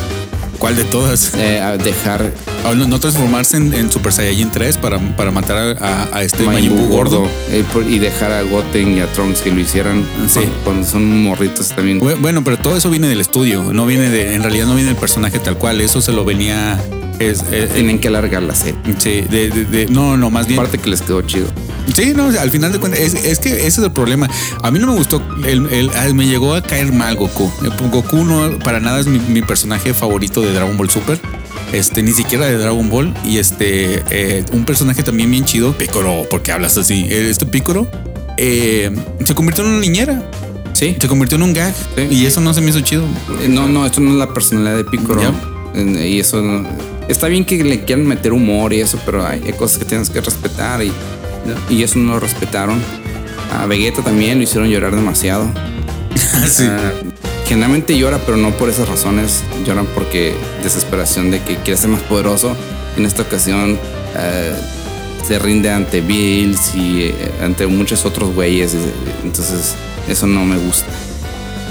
[0.62, 1.34] ¿Cuál de todas?
[1.36, 2.32] eh, a dejar
[2.64, 6.22] Ah, no, no transformarse en, en Super Saiyajin 3 para, para matar a, a- a
[6.22, 7.28] este Majin gordo.
[7.50, 10.42] eh, por- y dejar a Goten y a Trunks que lo hicieran Sí.
[10.64, 12.00] cuando son morritos también.
[12.00, 14.90] Bu- Bueno, pero todo eso viene del estudio, no viene de, en realidad no viene
[14.92, 16.80] del personaje tal cual, eso se lo venía,
[17.30, 18.76] es, es- Tienen que alargar la serie.
[18.98, 21.48] sí, de, de- de- no, no, más bien, Aparte que les quedó chido.
[21.96, 24.30] sí, no, al final de cuentas, es, es que ese es el problema,
[24.62, 28.24] a mí no me gustó, el, el- me llegó a caer mal Goku, Eh, Goku
[28.24, 31.20] no, para nada es mi, mi personaje favorito de Dragon Ball Super,
[31.74, 36.26] este, ni siquiera de Dragon Ball, y este, eh, un personaje también bien chido, Piccolo,
[36.30, 37.88] porque hablas así, este Piccolo,
[38.38, 38.92] eh,
[39.26, 40.24] se convirtió en una niñera,
[40.74, 40.96] Sí.
[41.00, 42.08] se convirtió en un gag, Sí.
[42.10, 43.04] y eso no se me hizo chido.
[43.42, 45.22] Eh, No, no, esto no es la personalidad de Piccolo.
[45.22, 45.32] Ya.
[46.06, 46.66] Y eso no-
[47.12, 50.10] está bien que le quieran meter humor y eso, pero hay, hay cosas que tienes
[50.10, 50.92] que respetar y,
[51.70, 52.80] y eso no lo respetaron.
[53.60, 55.46] A Vegeta también lo hicieron llorar demasiado.
[56.50, 56.64] Sí.
[56.68, 56.92] Ah,
[57.48, 59.44] generalmente llora, pero no por esas razones.
[59.66, 62.56] Lloran porque desesperación de que quiere ser más poderoso.
[62.98, 63.78] En esta ocasión
[64.18, 64.54] eh,
[65.28, 68.76] se rinde ante Bills y eh, ante muchos otros güeyes.
[69.24, 69.76] Entonces,
[70.10, 70.88] eso no me gusta.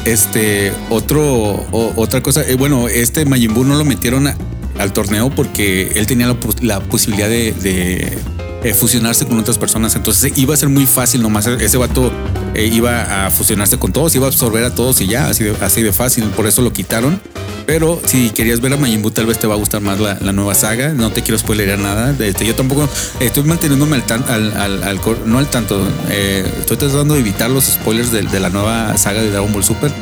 [0.05, 4.37] Este, otro, o- otra cosa, eh, bueno, este Majin Buu no lo metieron a-
[4.79, 8.19] al torneo porque él tenía la, pos- la posibilidad de,
[8.63, 12.13] eh, fusionarse con otras personas, entonces iba a ser muy fácil nomás, ese vato
[12.55, 15.55] eh, iba a fusionarse con todos, iba a absorber a todos y ya, así de,
[15.63, 17.21] así de fácil, por eso lo quitaron.
[17.67, 20.15] Pero si querías ver a Majin Buu, tal vez te va a gustar más la,
[20.33, 20.89] nueva saga.
[20.89, 22.13] No te quiero spoilerar nada.
[22.19, 22.89] Este, yo tampoco
[23.21, 25.81] estoy manteniéndome al, tan- al, no al tanto.
[26.09, 29.93] eh, estoy tratando de evitar los spoilers de la nueva saga de Dragon Ball Super.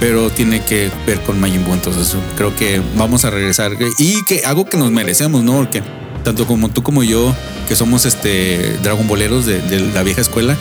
[0.00, 1.74] Pero tiene que ver con Majin Buu.
[1.74, 3.72] Entonces creo que vamos a regresar.
[3.98, 5.56] Y que algo que nos merecemos, ¿no?
[5.58, 5.82] Porque
[6.24, 7.34] tanto como tú como yo,
[7.68, 10.56] que somos este Dragon Balleros de, la vieja escuela,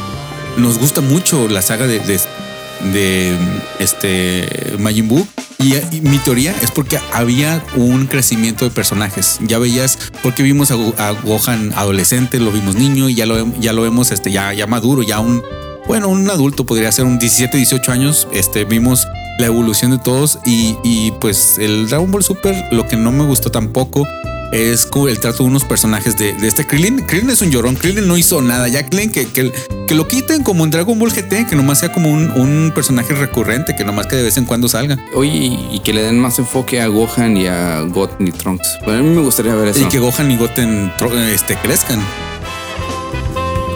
[0.57, 3.37] nos gusta mucho la saga de, de,
[3.79, 5.27] este Majin Buu.
[5.59, 9.39] Y, mi teoría es porque había un crecimiento de personajes.
[9.41, 13.73] Ya veías, porque vimos a, a Gohan adolescente, lo vimos niño y ya lo, ya
[13.73, 15.43] lo vemos este, ya, ya maduro, ya un,
[15.87, 18.27] bueno, un adulto podría ser un 17, 18 años.
[18.31, 19.07] Este, vimos
[19.39, 23.23] la evolución de todos y, y, pues el Dragon Ball Super lo que no me
[23.25, 24.07] gustó tampoco
[24.51, 27.01] es el trato de unos personajes de, de este Krillin.
[27.05, 29.51] Krillin es un llorón, Krillin no hizo nada, ya Krillin que, que,
[29.87, 33.13] que lo quiten como en Dragon Ball GT, que nomás sea como un, un personaje
[33.13, 34.97] recurrente, que nomás que de vez en cuando salga.
[35.13, 38.79] Oye, y, que le den más enfoque a Gohan y a Goten y Trunks.
[38.85, 39.81] Bueno, a mí me gustaría ver eso.
[39.81, 41.99] Y que Gohan y Goten tro- este, crezcan.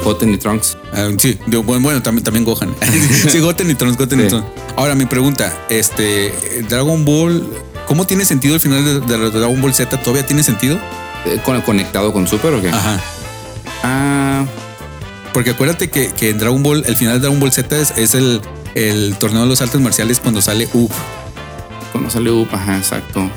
[0.04, 0.78] Goten y Trunks.
[0.94, 2.74] Ah, sí, digo, bueno, bueno, también, también Gohan.
[3.30, 4.28] sí, Goten y Trunks, Goten y.
[4.28, 4.48] Trunks.
[4.76, 6.34] Ahora, mi pregunta, este,
[6.70, 7.48] Dragon Ball,
[7.88, 9.96] ¿cómo tiene sentido el final de, de Dragon Ball Z?
[10.02, 10.80] ¿Todavía tiene sentido?
[11.26, 12.70] Eh, ¿con- ¿Conectado con Super o qué?
[12.70, 13.00] Ajá.
[13.84, 14.46] Ah,
[15.34, 18.16] Porque acuérdate que, que en Dragon Ball, el final de Dragon Ball Z es, es
[18.16, 18.42] el,
[18.76, 20.92] el torneo de los artes marciales cuando sale Up.
[21.92, 23.30] cuando salió Up, ajá, exacto.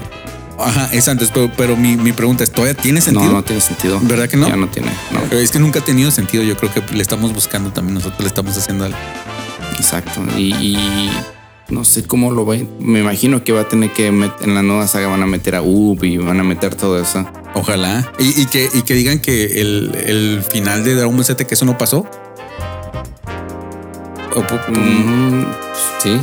[0.58, 3.26] Ajá, es antes, pero, pero mi, mi pregunta es, ¿todavía tiene sentido?
[3.26, 3.98] No, no tiene sentido.
[4.02, 4.48] ¿Verdad que no?
[4.48, 5.36] Ya no tiene, no.
[5.38, 6.42] Es que nunca ha tenido sentido.
[6.44, 7.94] Yo creo que le estamos buscando también.
[7.94, 8.96] Nosotros le estamos haciendo algo.
[9.78, 10.20] Exacto.
[10.38, 11.10] Y, y
[11.68, 12.54] no sé cómo lo va.
[12.54, 15.26] a- Me imagino que va a tener que met- en la nueva saga van a
[15.26, 17.26] meter a Up y van a meter todo eso.
[17.54, 18.10] Ojalá.
[18.18, 21.54] Y, y que, y que digan que el, el final de Dragon Ball Z, que
[21.54, 22.06] eso no pasó.
[24.36, 24.40] O
[24.72, 25.44] Mm,
[26.02, 26.20] sí.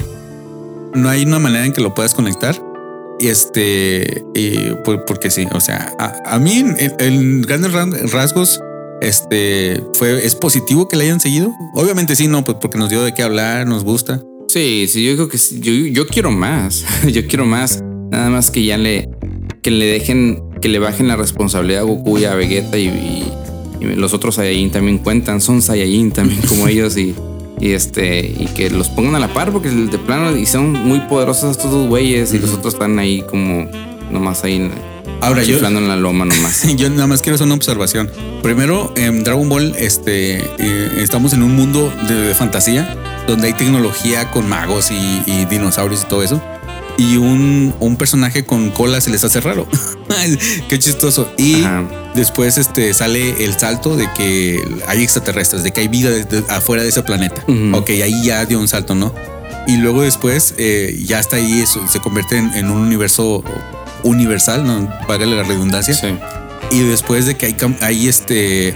[0.94, 2.56] No hay una manera en que lo puedas conectar.
[3.22, 7.94] Y este, y por- porque sí, o sea, a, a mí en, en grandes ran-
[8.12, 8.60] rasgos,
[9.02, 11.54] este fue, es positivo que le hayan seguido.
[11.76, 14.22] Obviamente sí, no, pues porque nos dio de qué hablar, nos gusta.
[14.48, 15.60] Sí, sí, yo creo que sí.
[15.62, 16.84] Yo, yo quiero más.
[17.12, 17.82] yo quiero más.
[18.12, 19.10] Nada más que ya le.
[19.62, 20.44] Que le dejen.
[20.62, 23.32] Que le bajen la responsabilidad a Goku y a Vegeta y, y-
[23.80, 25.42] y los otros Saiyajin también cuentan.
[25.42, 27.16] Son Saiyajin también como ellos y.
[27.62, 28.20] Y este.
[28.20, 30.36] Y que los pongan a la par porque de plano.
[30.36, 32.34] Y son muy poderosos estos dos güeyes.
[32.34, 33.70] Y los otros están ahí como.
[34.10, 34.70] Nomás ahí.
[35.22, 36.68] Ahora yo, en la loma nomás.
[36.76, 38.10] yo nada más quiero hacer una observación.
[38.42, 42.98] Primero, en Dragon Ball, este, eh, estamos en un mundo de, de fantasía
[43.28, 46.42] donde hay tecnología con magos y, y dinosaurios y todo eso.
[47.02, 49.68] Y un, un personaje con cola se les hace raro.
[50.70, 51.32] Qué chistoso.
[51.38, 51.84] Y Ajá.
[52.16, 56.44] después este, sale el salto de que hay extraterrestres, de que hay vida de- de-
[56.50, 57.44] afuera de ese planeta.
[57.48, 57.76] Ujú.
[57.78, 59.14] Ok, ahí ya dio un salto, ¿no?
[59.68, 63.44] Y luego después eh, ya está ahí, eso, se convierte en, en un universo
[64.04, 64.88] universal, ¿no?
[65.08, 65.94] Págale la redundancia.
[65.94, 66.08] Sí.
[66.72, 68.76] Y después de que hay, este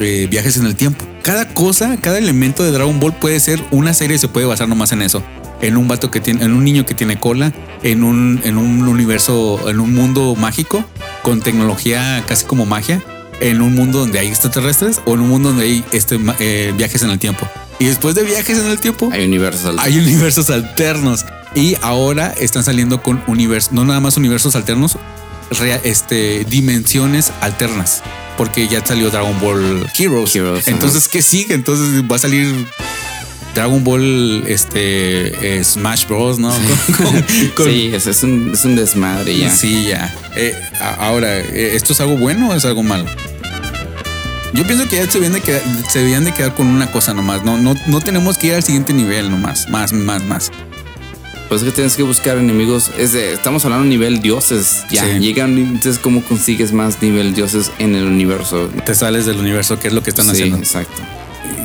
[0.00, 1.04] eh, viajes en el tiempo.
[1.22, 4.92] Cada cosa, cada elemento de Dragon Ball puede ser una serie, se puede basar nomás
[4.92, 5.22] en eso.
[5.60, 8.86] En un vato que tiene, en un niño que tiene cola, en un, en un
[8.86, 10.84] universo, en un mundo mágico,
[11.22, 13.02] con tecnología casi como magia,
[13.40, 17.02] en un mundo donde hay extraterrestres o en un mundo donde hay este, eh, viajes
[17.02, 17.48] en el tiempo.
[17.80, 19.76] Y después de viajes en el tiempo, Hay universos.
[19.78, 24.96] hay universos alternos y ahora están saliendo con universos, no nada más universos alternos,
[25.58, 28.02] rea- este, dimensiones alternas.
[28.36, 30.34] Porque ya salió Dragon Ball Heroes.
[30.36, 30.68] Heroes.
[30.68, 31.54] Entonces, ¿qué sigue?
[31.54, 32.66] Entonces va a salir
[33.58, 36.38] Dragon Ball este, eh, Smash Bros.
[36.38, 36.48] ¿no?
[36.96, 37.22] Con- con-
[37.56, 39.50] con- Sí, es, es un, es un desmadre ya.
[39.50, 40.14] Sí, ya.
[40.36, 40.54] Eh,
[41.00, 43.04] ahora, eh, ¿esto es algo bueno o es algo malo?
[44.54, 47.14] Yo pienso que ya se debían de quedar, se debían de quedar con una cosa
[47.14, 47.42] nomás.
[47.44, 49.68] No, no, no tenemos que ir al siguiente nivel nomás.
[49.68, 50.52] Más, más, más.
[51.48, 52.92] Pues es que tienes que buscar enemigos.
[52.96, 54.84] Es de- estamos hablando nivel dioses.
[54.90, 55.18] Ya Sí.
[55.18, 55.58] llegan.
[55.58, 58.70] Entonces, ¿cómo consigues más nivel dioses en el universo?
[58.86, 60.58] Te sales del universo, que es lo que están sí, haciendo.
[60.58, 61.02] exacto.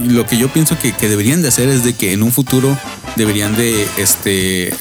[0.05, 2.77] Lo que yo pienso que, que deberían de hacer es de que en un futuro
[3.15, 4.73] deberían de este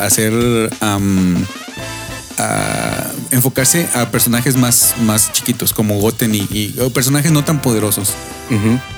[0.00, 0.98] hacer a-
[3.30, 8.14] enfocarse a personajes más, más chiquitos como Goten y, personajes no tan poderosos.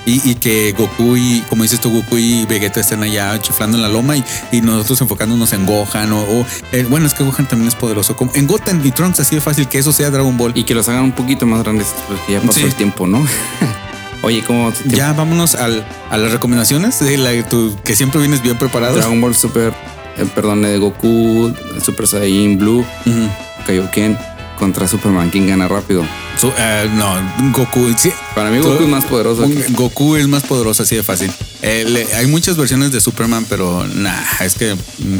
[0.07, 3.83] Y, y que Goku y, como dices tú, Goku y Vegeta estén allá chiflando en
[3.83, 7.47] la loma y, y nosotros enfocándonos en Gohan o, o, eh, bueno, es que Gohan
[7.47, 8.15] también es poderoso.
[8.15, 10.53] Como en Goten y Trunks así de fácil que eso sea Dragon Ball.
[10.55, 12.65] Y que los hagan un poquito más grandes porque ya pasó Sí.
[12.65, 13.23] el tiempo, ¿no?
[14.23, 18.41] Oye, ¿cómo te- ya vámonos al, a las recomendaciones de la, tu- que siempre vienes
[18.41, 18.95] bien preparado.
[18.95, 19.73] Dragon Ball Super,
[20.17, 23.29] eh, perdón, de Goku, Super Saiyan Blue, Ujú.
[23.67, 24.17] Kaioken
[24.57, 25.29] contra Superman.
[25.29, 26.03] ¿Quién gana rápido?
[26.39, 27.15] Su- eh, no,
[27.51, 27.93] Goku.
[27.97, 29.45] sí, Para mí Goku es más poderoso.
[29.71, 31.29] Goku es más poderoso, así de fácil.
[31.61, 35.19] Eh, le- hay muchas versiones de Superman, pero nah, es que mm,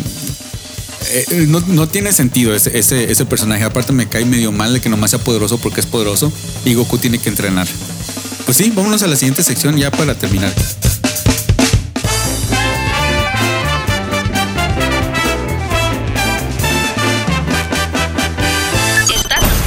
[1.11, 3.65] eh, no, no tiene sentido ese, ese, ese personaje.
[3.65, 6.31] Aparte, me cae medio mal de que nomás sea poderoso porque es poderoso
[6.63, 7.67] y Goku tiene que entrenar.
[8.45, 10.53] Pues sí, vámonos a la siguiente sección ya para terminar.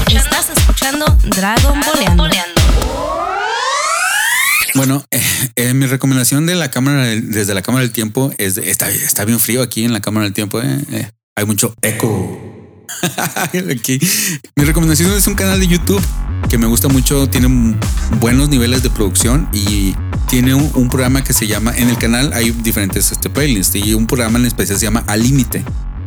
[0.09, 2.25] Estás escuchando Dragon Boleando.
[4.75, 5.23] Bueno, eh,
[5.57, 9.41] eh, mi recomendación de la cámara, desde la cámara del tiempo es está, está bien
[9.41, 10.61] frío aquí en la cámara del tiempo.
[10.61, 12.46] eh, eh, hay mucho eco.
[13.70, 13.99] Aquí.
[14.57, 16.03] Mi recomendación es un canal de YouTube
[16.49, 17.77] que me gusta mucho, tiene
[18.20, 19.94] buenos niveles de producción y,
[20.29, 24.07] tiene un, programa que se llama, en el canal hay diferentes este, playlists y un
[24.09, 25.64] programa en especial se llama Al Límite,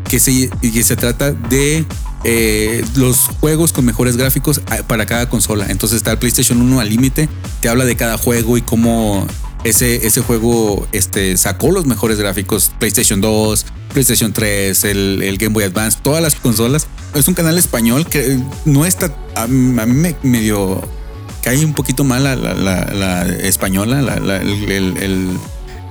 [0.10, 1.86] que se, que se trata de
[2.26, 5.68] eh, los juegos con mejores gráficos ah, para cada consola.
[5.70, 7.30] Entonces está el PlayStation 1 al límite,
[7.62, 9.26] te habla de cada juego y cómo
[9.64, 12.72] ese, ese juego este, sacó los mejores gráficos.
[12.80, 16.88] PlayStation 2, PlayStation 3, el, el Game Boy Advance, todas las consolas.
[17.16, 20.82] Es un canal español que no está, a, mí me medio
[21.44, 24.98] cae un poquito mal la, la- la- la española, la- la- el,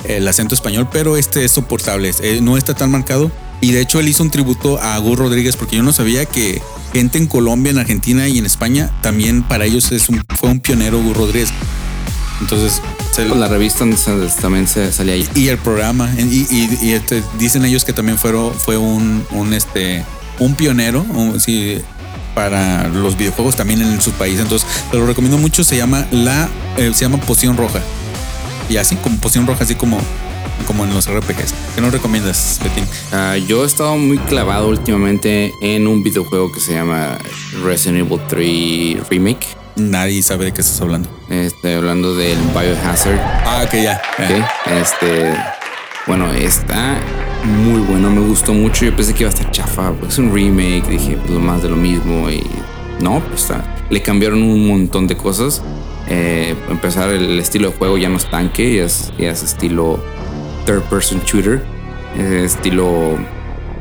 [0.07, 3.31] el- acento español, pero este es soportable, eh, no está tan marcado.
[3.61, 6.63] Y de hecho él hizo un tributo a Gus Rodríguez porque yo no sabía que
[6.93, 10.07] gente en Colombia, en Argentina y en España también para ellos es
[10.39, 11.49] fue un pionero Gus Rodríguez.
[12.41, 12.81] Entonces,
[13.15, 13.85] Pues la revista
[14.41, 15.29] también se salía ahí.
[15.35, 19.53] y el programa y, y- y, este, dicen ellos que también fueron, fue un, un,
[19.55, 20.05] este,
[20.39, 21.79] un pionero un- sí,
[22.37, 24.39] para los videojuegos también en su país.
[24.39, 25.65] Entonces, te lo recomiendo mucho.
[25.65, 27.81] Se llama la, eh, se llama Poción Roja.
[28.71, 29.99] Y así como Poción Roja, así como,
[30.67, 31.53] como en los RPGs.
[31.75, 32.85] ¿Qué nos recomiendas, Betín?
[33.13, 37.19] Ah, yo he estado muy clavado últimamente en un videojuego que se llama
[37.65, 39.47] Resident Evil 3 Remake.
[39.79, 41.09] Nadie sabe de qué estás hablando.
[41.31, 43.21] Estoy hablando del Biohazard.
[43.47, 44.03] Ah, ok, ya.
[44.19, 44.73] ¿ok?
[44.73, 45.35] Este,
[46.09, 46.99] bueno, está
[47.45, 48.85] muy bueno, me gustó mucho.
[48.87, 50.89] Yo pensé que iba a estar chafa, pues es un remake.
[50.89, 52.29] Dije, pues lo más de lo mismo.
[52.29, 52.43] Y
[53.01, 53.63] no, pues está.
[53.89, 55.63] Le cambiaron un montón de cosas.
[56.09, 60.03] Eh, empezar, el estilo de juego ya no es tanque, ya es, ya es estilo
[60.67, 61.63] third person shooter.
[62.17, 63.17] Es estilo,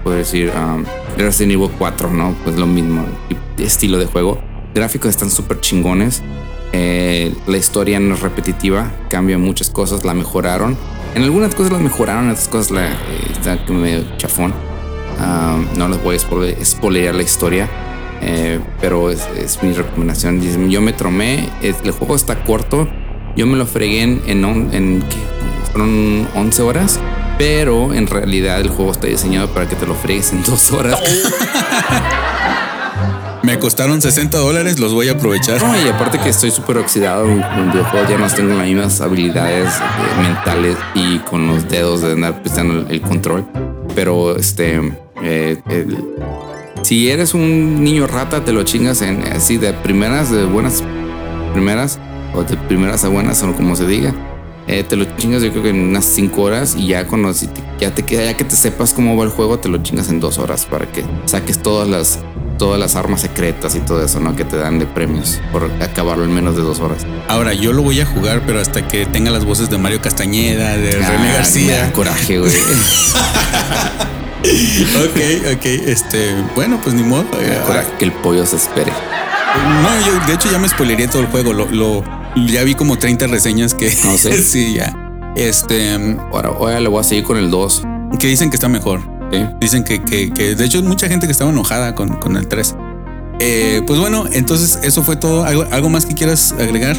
[0.04, 0.86] puedo decir, um,
[1.18, 2.36] Resident Evil 4, ¿no?
[2.44, 3.04] Pues lo mismo,
[3.58, 4.47] estilo de juego.
[4.78, 6.22] Gráficos están súper chingones.
[6.72, 10.78] Eh, la historia no es repetitiva, cambia muchas cosas, la mejoraron.
[11.16, 12.94] En algunas cosas la mejoraron, en otras cosas la, eh,
[13.32, 14.54] está medio chafón.
[15.20, 17.68] Um, no les voy a spoile- spoilear la historia,
[18.22, 20.40] eh, pero es, es mi recomendación.
[20.40, 22.88] Dice, Yo me tromé, el juego está corto,
[23.36, 25.04] yo me lo fregué en, en, en
[25.72, 27.00] fueron 11 horas,
[27.40, 31.00] pero en realidad el juego está diseñado para que te lo fregues en dos horas.
[33.48, 35.64] Me costaron 60 dólares, los voy a aprovechar.
[35.64, 39.74] No, y aparte que estoy súper oxidado en videojuegos, ya no tengo las mismas habilidades
[39.74, 43.48] eh, mentales y con los dedos de andar pisando el, control.
[43.96, 44.82] Pero este,
[45.24, 45.62] eh,
[46.82, 50.84] si eres un niño rata, te lo chingas en así de primeras, de buenas
[51.54, 52.00] primeras,
[52.36, 54.14] o de primeras a buenas, o como se diga.
[54.68, 57.32] Eh, te lo chingas yo creo que en unas 5 horas y ya cuando
[57.80, 60.20] ya te queda, ya que te sepas cómo va el juego, te lo chingas en
[60.20, 62.20] dos horas para que saques todas las
[62.58, 64.36] todas las armas secretas y todo eso, ¿no?
[64.36, 67.06] Que te dan de premios por acabarlo en menos de dos horas.
[67.28, 70.78] Ahora, yo lo voy a jugar, pero hasta que tenga las voces de Mario Castañeda,
[70.78, 71.91] de René Ah, García.
[71.93, 72.52] coraje, güey.
[74.41, 75.65] ok, ok.
[75.65, 77.24] Este, bueno, pues ni modo.
[77.24, 78.91] Da coraje que el pollo se espere.
[79.82, 81.54] No, yo de hecho ya me spoilería todo el juego.
[81.54, 82.04] Lo, lo-
[82.48, 83.91] ya vi como 30 reseñas que.
[84.06, 84.41] ¿No sé?
[84.43, 84.93] sí, ya.
[85.36, 85.93] Este,
[86.32, 87.84] Ahora, ahora le voy a seguir con el 2.
[88.20, 89.02] que dicen que está mejor.
[89.32, 89.46] ¿Sí?
[89.60, 92.76] Dicen que, que, que- de hecho, mucha gente que estaba enojada con, con el 3.
[93.40, 95.44] Eh, pues bueno, entonces eso fue todo.
[95.46, 96.98] ¿Algo, algo más que quieras agregar?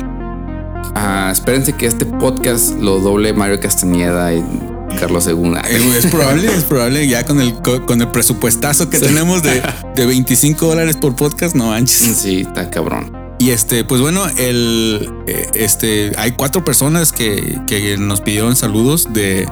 [0.95, 4.45] Ah, espérense que este podcast lo doble Mario Castañeda y
[5.01, 5.61] Carlos Segunda.
[5.69, 7.07] Eh, Es probable, es probable.
[7.09, 9.63] Ya con el, co- con el presupuestazo que tenemos de,
[9.97, 12.17] de 25 dólares por podcast, no manches.
[12.17, 13.13] Sí, está cabrón.
[13.41, 19.09] Y este, pues bueno, el eh, este hay cuatro personas que, que nos pidieron saludos
[19.13, 19.49] de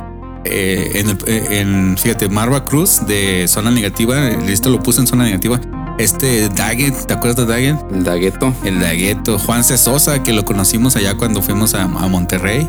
[0.51, 4.29] eh, en, el- eh, en fíjate, Marva Cruz de Zona Negativa.
[4.29, 5.61] Esto lo puse en Zona Negativa.
[5.99, 7.77] Este Daggett, ¿te acuerdas de Daggett?
[7.93, 8.55] El Dagueto.
[8.65, 9.79] El Dagueto, Juan C.
[9.79, 12.69] Sosa, que lo conocimos allá cuando fuimos a, a Monterrey.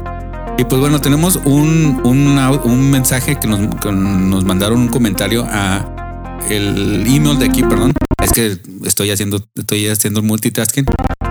[0.57, 5.45] Y pues bueno, tenemos un, un, un mensaje que nos, que nos mandaron un comentario
[5.49, 7.93] a el email de aquí, perdón.
[8.23, 10.85] Es que estoy haciendo, estoy haciendo multitasking.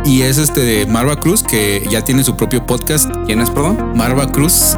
[0.05, 3.11] Y es este de Marva Cruz, que ya tiene su propio podcast.
[3.27, 3.93] ¿Quién es, perdón?
[3.97, 4.77] Marva Cruz.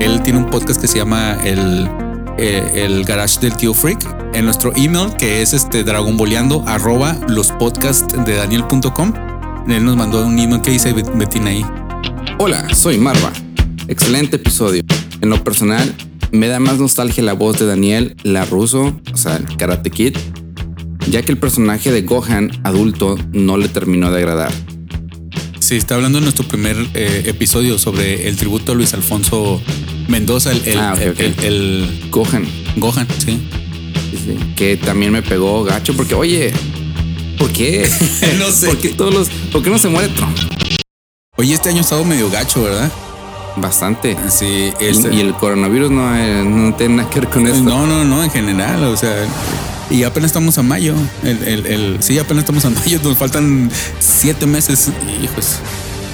[0.00, 1.88] Él tiene un podcast que se llama el,
[2.38, 4.06] eh, el Garage del Tío Freak.
[4.34, 9.12] En nuestro email, que es este dragonboleando arroba los podcasts de daniel.com.
[9.68, 11.64] Él nos mandó un email que dice Bet- Betina ahí.
[12.38, 13.32] Hola, soy Marva.
[13.88, 14.82] Excelente episodio.
[15.22, 15.94] En lo personal,
[16.32, 20.16] me da más nostalgia la voz de Daniel LaRusso, o sea, el Karate Kid,
[21.10, 24.52] ya que el personaje de Gohan adulto no le terminó de agradar.
[25.66, 29.60] Sí, está hablando en nuestro primer eh, episodio sobre el tributo a Luis Alfonso
[30.06, 32.46] Mendoza, el, el, Ah, el- el Gohan,
[32.76, 33.40] Gohan, sí.
[34.12, 36.52] sí, sí, que también me pegó gacho porque, oye,
[37.36, 37.88] ¿por qué?
[38.38, 38.68] No sé.
[38.68, 40.36] ¿Por qué todos los, por qué no se muere Trump?
[41.36, 42.92] Oye, este año ha estado medio gacho, ¿verdad?
[43.56, 44.16] Bastante.
[44.28, 47.64] Sí, Y- este- Y, el coronavirus no, eh, no tiene nada que ver con esto.
[47.64, 49.26] No, no, no, en general, o sea,
[49.90, 50.94] y apenas estamos a mayo.
[51.24, 53.70] El, el, el- sí, apenas estamos a mayo, nos faltan
[54.00, 54.88] siete meses.
[55.22, 55.58] Hijos.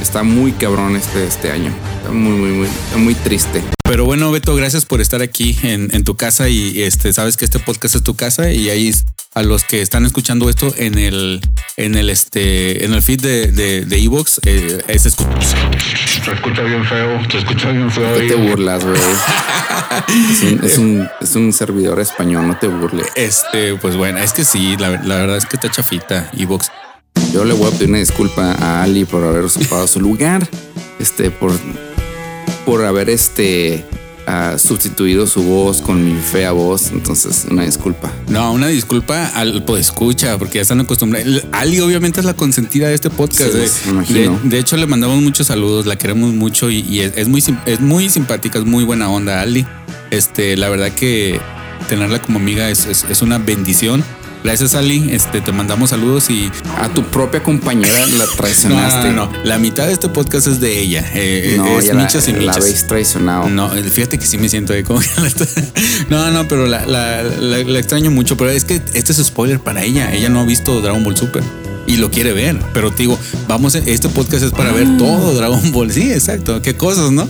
[0.01, 1.73] está muy cabrón este, este año.
[1.99, 3.63] Está muy, muy, muy, muy triste.
[3.85, 7.45] Pero bueno, Beto, gracias por estar aquí en, en tu casa y este sabes que
[7.45, 8.93] este podcast es tu casa y ahí
[9.35, 11.41] a los que están escuchando esto en el
[11.77, 15.27] en el este en el feed de de, de Evox eh, es escu-
[16.25, 18.11] Se escucha bien feo, se escucha bien feo.
[18.13, 18.97] ¿Por qué te burlas, güey?
[20.33, 23.07] es, un, es, un, es un servidor español, no te burles.
[23.17, 26.71] este pues bueno es que sí la, la verdad es que está chafita Evox
[27.33, 30.47] Yo le voy a pedir una disculpa a Ali por haber usurpado su lugar,
[30.99, 31.53] este, por,
[32.67, 33.85] por haber este
[34.27, 36.91] ah, sustituido su voz con mi fea voz.
[36.93, 38.11] Entonces, una disculpa.
[38.29, 42.89] no una disculpa al pues escucha porque ya están acostumbrados Ali obviamente es la consentida
[42.89, 46.71] de este podcast Sí, de, de- de hecho le mandamos muchos saludos la queremos mucho
[46.71, 49.67] y, y es, es muy es muy simpática es muy buena onda Ali
[50.11, 51.41] este la verdad que
[51.89, 54.05] tenerla como amiga es, es, es una bendición
[54.45, 59.11] gracias Ali este te mandamos saludos y A tu propia compañera la traicionaste.
[59.13, 62.03] no, no, la mitad de este podcast es de ella eh, No, es ya la,
[62.03, 63.49] michas y la michas habéis traicionado.
[63.49, 65.47] no, fíjate que sí me siento de como que la está-
[66.11, 68.37] No, no, pero la, la- la- extraño mucho.
[68.37, 70.13] Pero es que este es spoiler para ella.
[70.13, 71.43] Ella no ha visto Dragon Ball Super
[71.87, 72.59] y lo quiere ver.
[72.73, 73.19] Pero te digo,
[73.49, 75.93] vamos, este podcast es para ver todo Dragon Ball.
[75.93, 76.63] Sí, exacto.
[76.63, 77.29] Qué cosas, ¿no?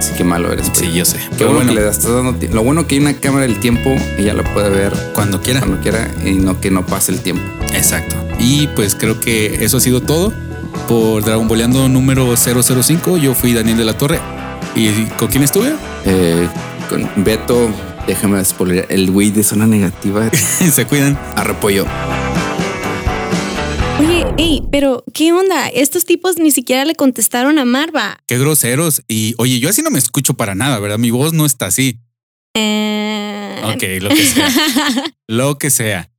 [0.00, 0.70] Sí, qué malo eres.
[0.72, 1.18] Sí, yo sé.
[1.18, 3.60] Qué Pero bueno, bueno, que le estás dando Lo bueno que hay una cámara del
[3.60, 5.60] tiempo, ella la puede ver cuando quiera.
[5.60, 7.42] cuando quiera y no que no pase el tiempo.
[7.74, 8.16] Exacto.
[8.38, 10.32] Y pues creo que eso ha sido todo
[10.88, 13.18] por Dragon Balleando número 005.
[13.18, 14.18] Yo fui Daniel de la Torre.
[14.74, 14.88] ¿Y
[15.18, 15.74] con quién estuve?
[16.04, 16.48] Eh,
[16.88, 17.68] con Beto,
[18.06, 20.30] déjame spoiler, el güey de zona negativa
[20.72, 21.18] Se cuidan.
[21.36, 21.44] a
[24.36, 25.68] hey, pero ¿qué onda?
[25.68, 28.18] Estos tipos ni siquiera le contestaron a Marva.
[28.26, 29.02] Qué groseros.
[29.08, 30.98] Y oye, yo así no me escucho para nada, ¿verdad?
[30.98, 31.98] Mi voz no está así.
[32.54, 34.48] Eh, Ok, lo que sea.
[35.28, 36.10] lo que sea.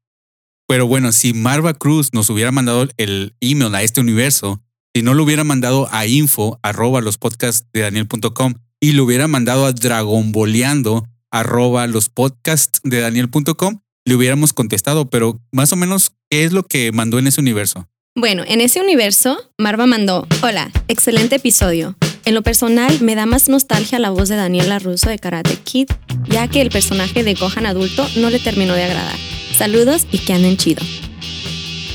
[0.68, 4.62] Pero bueno, si Marva Cruz nos hubiera mandado el email a este universo,
[4.96, 9.28] si no lo hubiera mandado a info arroba los podcasts de daniel.com y lo hubiera
[9.28, 16.14] mandado a dragonboleando arroba los podcasts de daniel.com, le hubiéramos contestado, pero más o menos,
[16.30, 17.90] ¿qué es lo que mandó en ese universo?
[18.16, 21.96] Bueno, en ese universo, Marva mandó, hola, excelente episodio.
[22.26, 25.88] En lo personal, me da más nostalgia la voz de Daniela Russo de Karate Kid,
[26.28, 29.16] ya que el personaje de Gohan adulto no le terminó de agradar.
[29.58, 30.84] Saludos y que anden chido.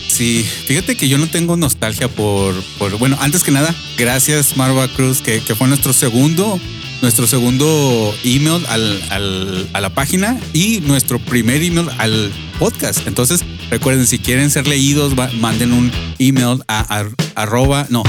[0.09, 4.89] Sí, fíjate que yo no tengo nostalgia por, por bueno, antes que nada, gracias Marva
[4.89, 6.59] Cruz, que, fue nuestro segundo,
[7.03, 13.07] nuestro segundo email al- a la página y nuestro primer email al podcast.
[13.07, 18.03] Entonces, recuerden, si quieren ser leídos, va- manden un email a, a- arroba, no,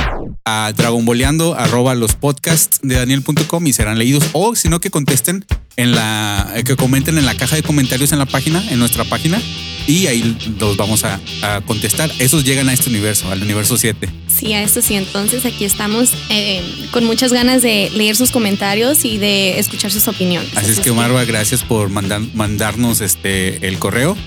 [0.45, 5.45] a dragonboleando arroba los podcasts de daniel.com y serán leídos o si no que contesten
[5.75, 9.03] en la, eh, que comenten en la caja de comentarios en la página, en nuestra
[9.03, 9.41] página
[9.87, 12.11] y ahí los vamos a, a contestar.
[12.19, 14.09] Esos llegan a este universo, al universo 7.
[14.27, 19.05] Sí, a eso sí, entonces aquí estamos eh, con muchas ganas de leer sus comentarios
[19.05, 20.49] y de escuchar sus opiniones.
[20.55, 24.17] Así es que Marva, gracias por mandar, mandarnos este el correo.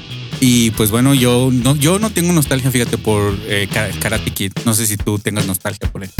[0.41, 4.53] Y pues bueno, yo no, yo no tengo nostalgia, fíjate, por eh, Ka- Karate Kid.
[4.64, 6.11] No sé si tú tengas nostalgia por él.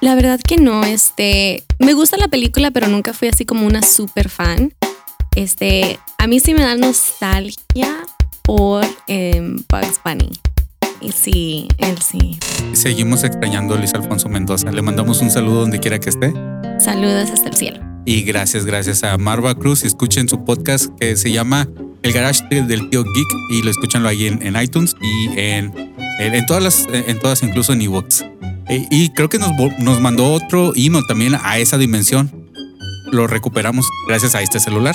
[0.00, 3.80] La verdad que no, este, me gusta la película, pero nunca fui así como una
[3.82, 4.74] super fan.
[5.36, 7.88] Este, a mí sí me da nostalgia
[8.42, 10.30] por em, Bugs Bunny.
[11.00, 12.38] Y sí, él sí.
[12.72, 14.70] Seguimos extrañando a Luis Alfonso Mendoza.
[14.72, 16.32] Le mandamos un saludo donde quiera que esté.
[16.78, 17.80] Saludos hasta el cielo.
[18.06, 19.84] Y gracias, gracias a Marva Cruz.
[19.84, 21.68] Escuchen su podcast que se llama
[22.04, 25.72] El Garage del Tío Geek y lo escuchanlo ahí en, en iTunes y en,
[26.20, 28.22] en, todas las, en todas, incluso en iVoox.
[28.68, 32.30] E- Y creo que nos, nos mandó otro email también a esa dimensión.
[33.10, 34.94] Lo recuperamos gracias a este celular.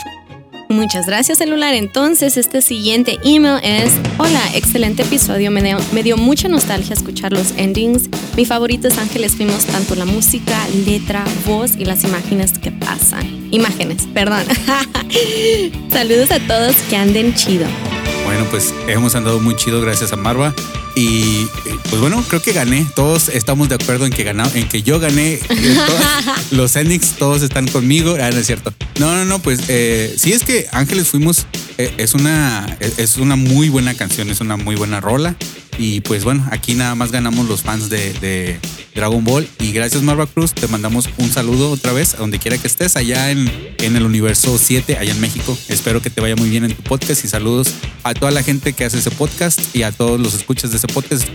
[0.69, 1.73] Muchas gracias, celular.
[1.73, 5.49] Entonces, este siguiente email es: Hola, excelente episodio.
[5.49, 8.07] Me dio, me dio mucha nostalgia escuchar los endings.
[8.39, 13.49] Mi favorito es Ángeles Fuimos tanto la música, letra, voz y las imágenes que pasan.
[13.51, 14.45] Imágenes, perdón.
[15.91, 17.65] Saludos a todos, que anden chido.
[18.23, 20.55] Bueno, pues hemos andado muy chido gracias a Marva.
[20.99, 21.47] Y
[21.89, 22.85] pues bueno, creo que gané.
[22.93, 25.35] Todos estamos de acuerdo en que ganamos, en que yo gané.
[25.49, 25.77] Eh,
[26.51, 28.17] Los Enix todos están conmigo.
[28.21, 28.73] Ah, no es cierto.
[28.99, 31.45] No, no, no, pues eh, sí es que Ángeles Fuimos
[31.77, 35.37] eh, es una es- es una muy buena canción, es una muy buena rola.
[35.77, 38.59] Y pues bueno, aquí nada más ganamos los fans de, de
[38.93, 39.47] Dragon Ball.
[39.61, 42.97] Y gracias Marva Cruz, te mandamos un saludo otra vez, a donde quiera que estés,
[42.97, 45.57] allá en, en el universo 7, allá en México.
[45.69, 47.69] Espero que te vaya muy bien en tu podcast y saludos
[48.03, 50.87] a toda la gente que hace ese podcast y a todos los escuchas de ese
[50.93, 51.27] podcast.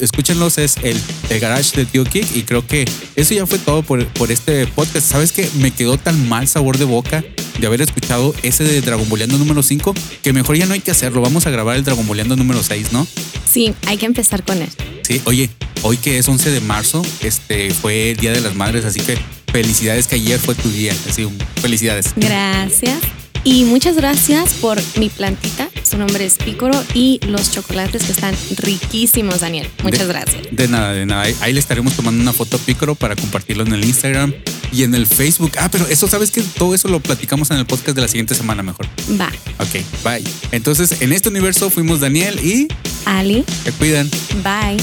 [0.00, 2.84] Escúchenlos, es el, el garage de Tío Kick y creo que
[3.16, 5.10] eso ya fue todo por, por este podcast.
[5.10, 5.48] ¿Sabes qué?
[5.54, 7.24] Me quedó tan mal sabor de boca
[7.58, 10.90] de haber escuchado ese de Dragon Boleando número 5 que mejor ya no hay que
[10.90, 11.20] hacerlo.
[11.20, 13.06] Vamos a grabar el Dragon Boleando número 6, ¿no?
[13.50, 14.68] Sí, hay que empezar con él.
[15.02, 15.50] Sí, oye,
[15.82, 19.18] hoy que es 11 de marzo, este fue el Día de las Madres, así que
[19.50, 20.94] felicidades que ayer fue tu día.
[21.08, 21.26] Así,
[21.60, 22.12] felicidades.
[22.16, 22.98] Gracias.
[23.42, 25.68] Y muchas gracias por mi plantita.
[25.82, 29.66] Su nombre es Pícoro y los chocolates que están riquísimos, Daniel.
[29.82, 30.42] Muchas De- gracias.
[30.50, 31.26] De nada, de nada.
[31.40, 34.34] Ahí, le estaremos tomando una foto a Pícoro para compartirlo en el Instagram
[34.72, 35.52] y en el Facebook.
[35.58, 38.34] Ah, pero eso, ¿sabes que Todo eso lo platicamos en el podcast de la siguiente
[38.34, 38.86] semana mejor.
[39.20, 39.30] Va.
[39.58, 40.22] Ok, bye.
[40.52, 42.68] Entonces, en este universo fuimos Daniel y
[43.06, 44.10] Ali, se cuidan.
[44.44, 44.76] bye.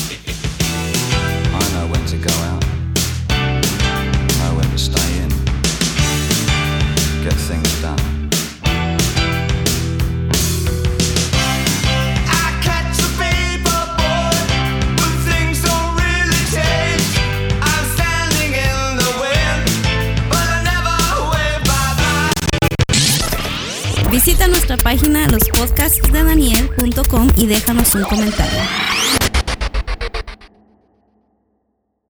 [24.28, 28.60] Visita nuestra página lospodcastsdedaniel.com y déjanos un comentario.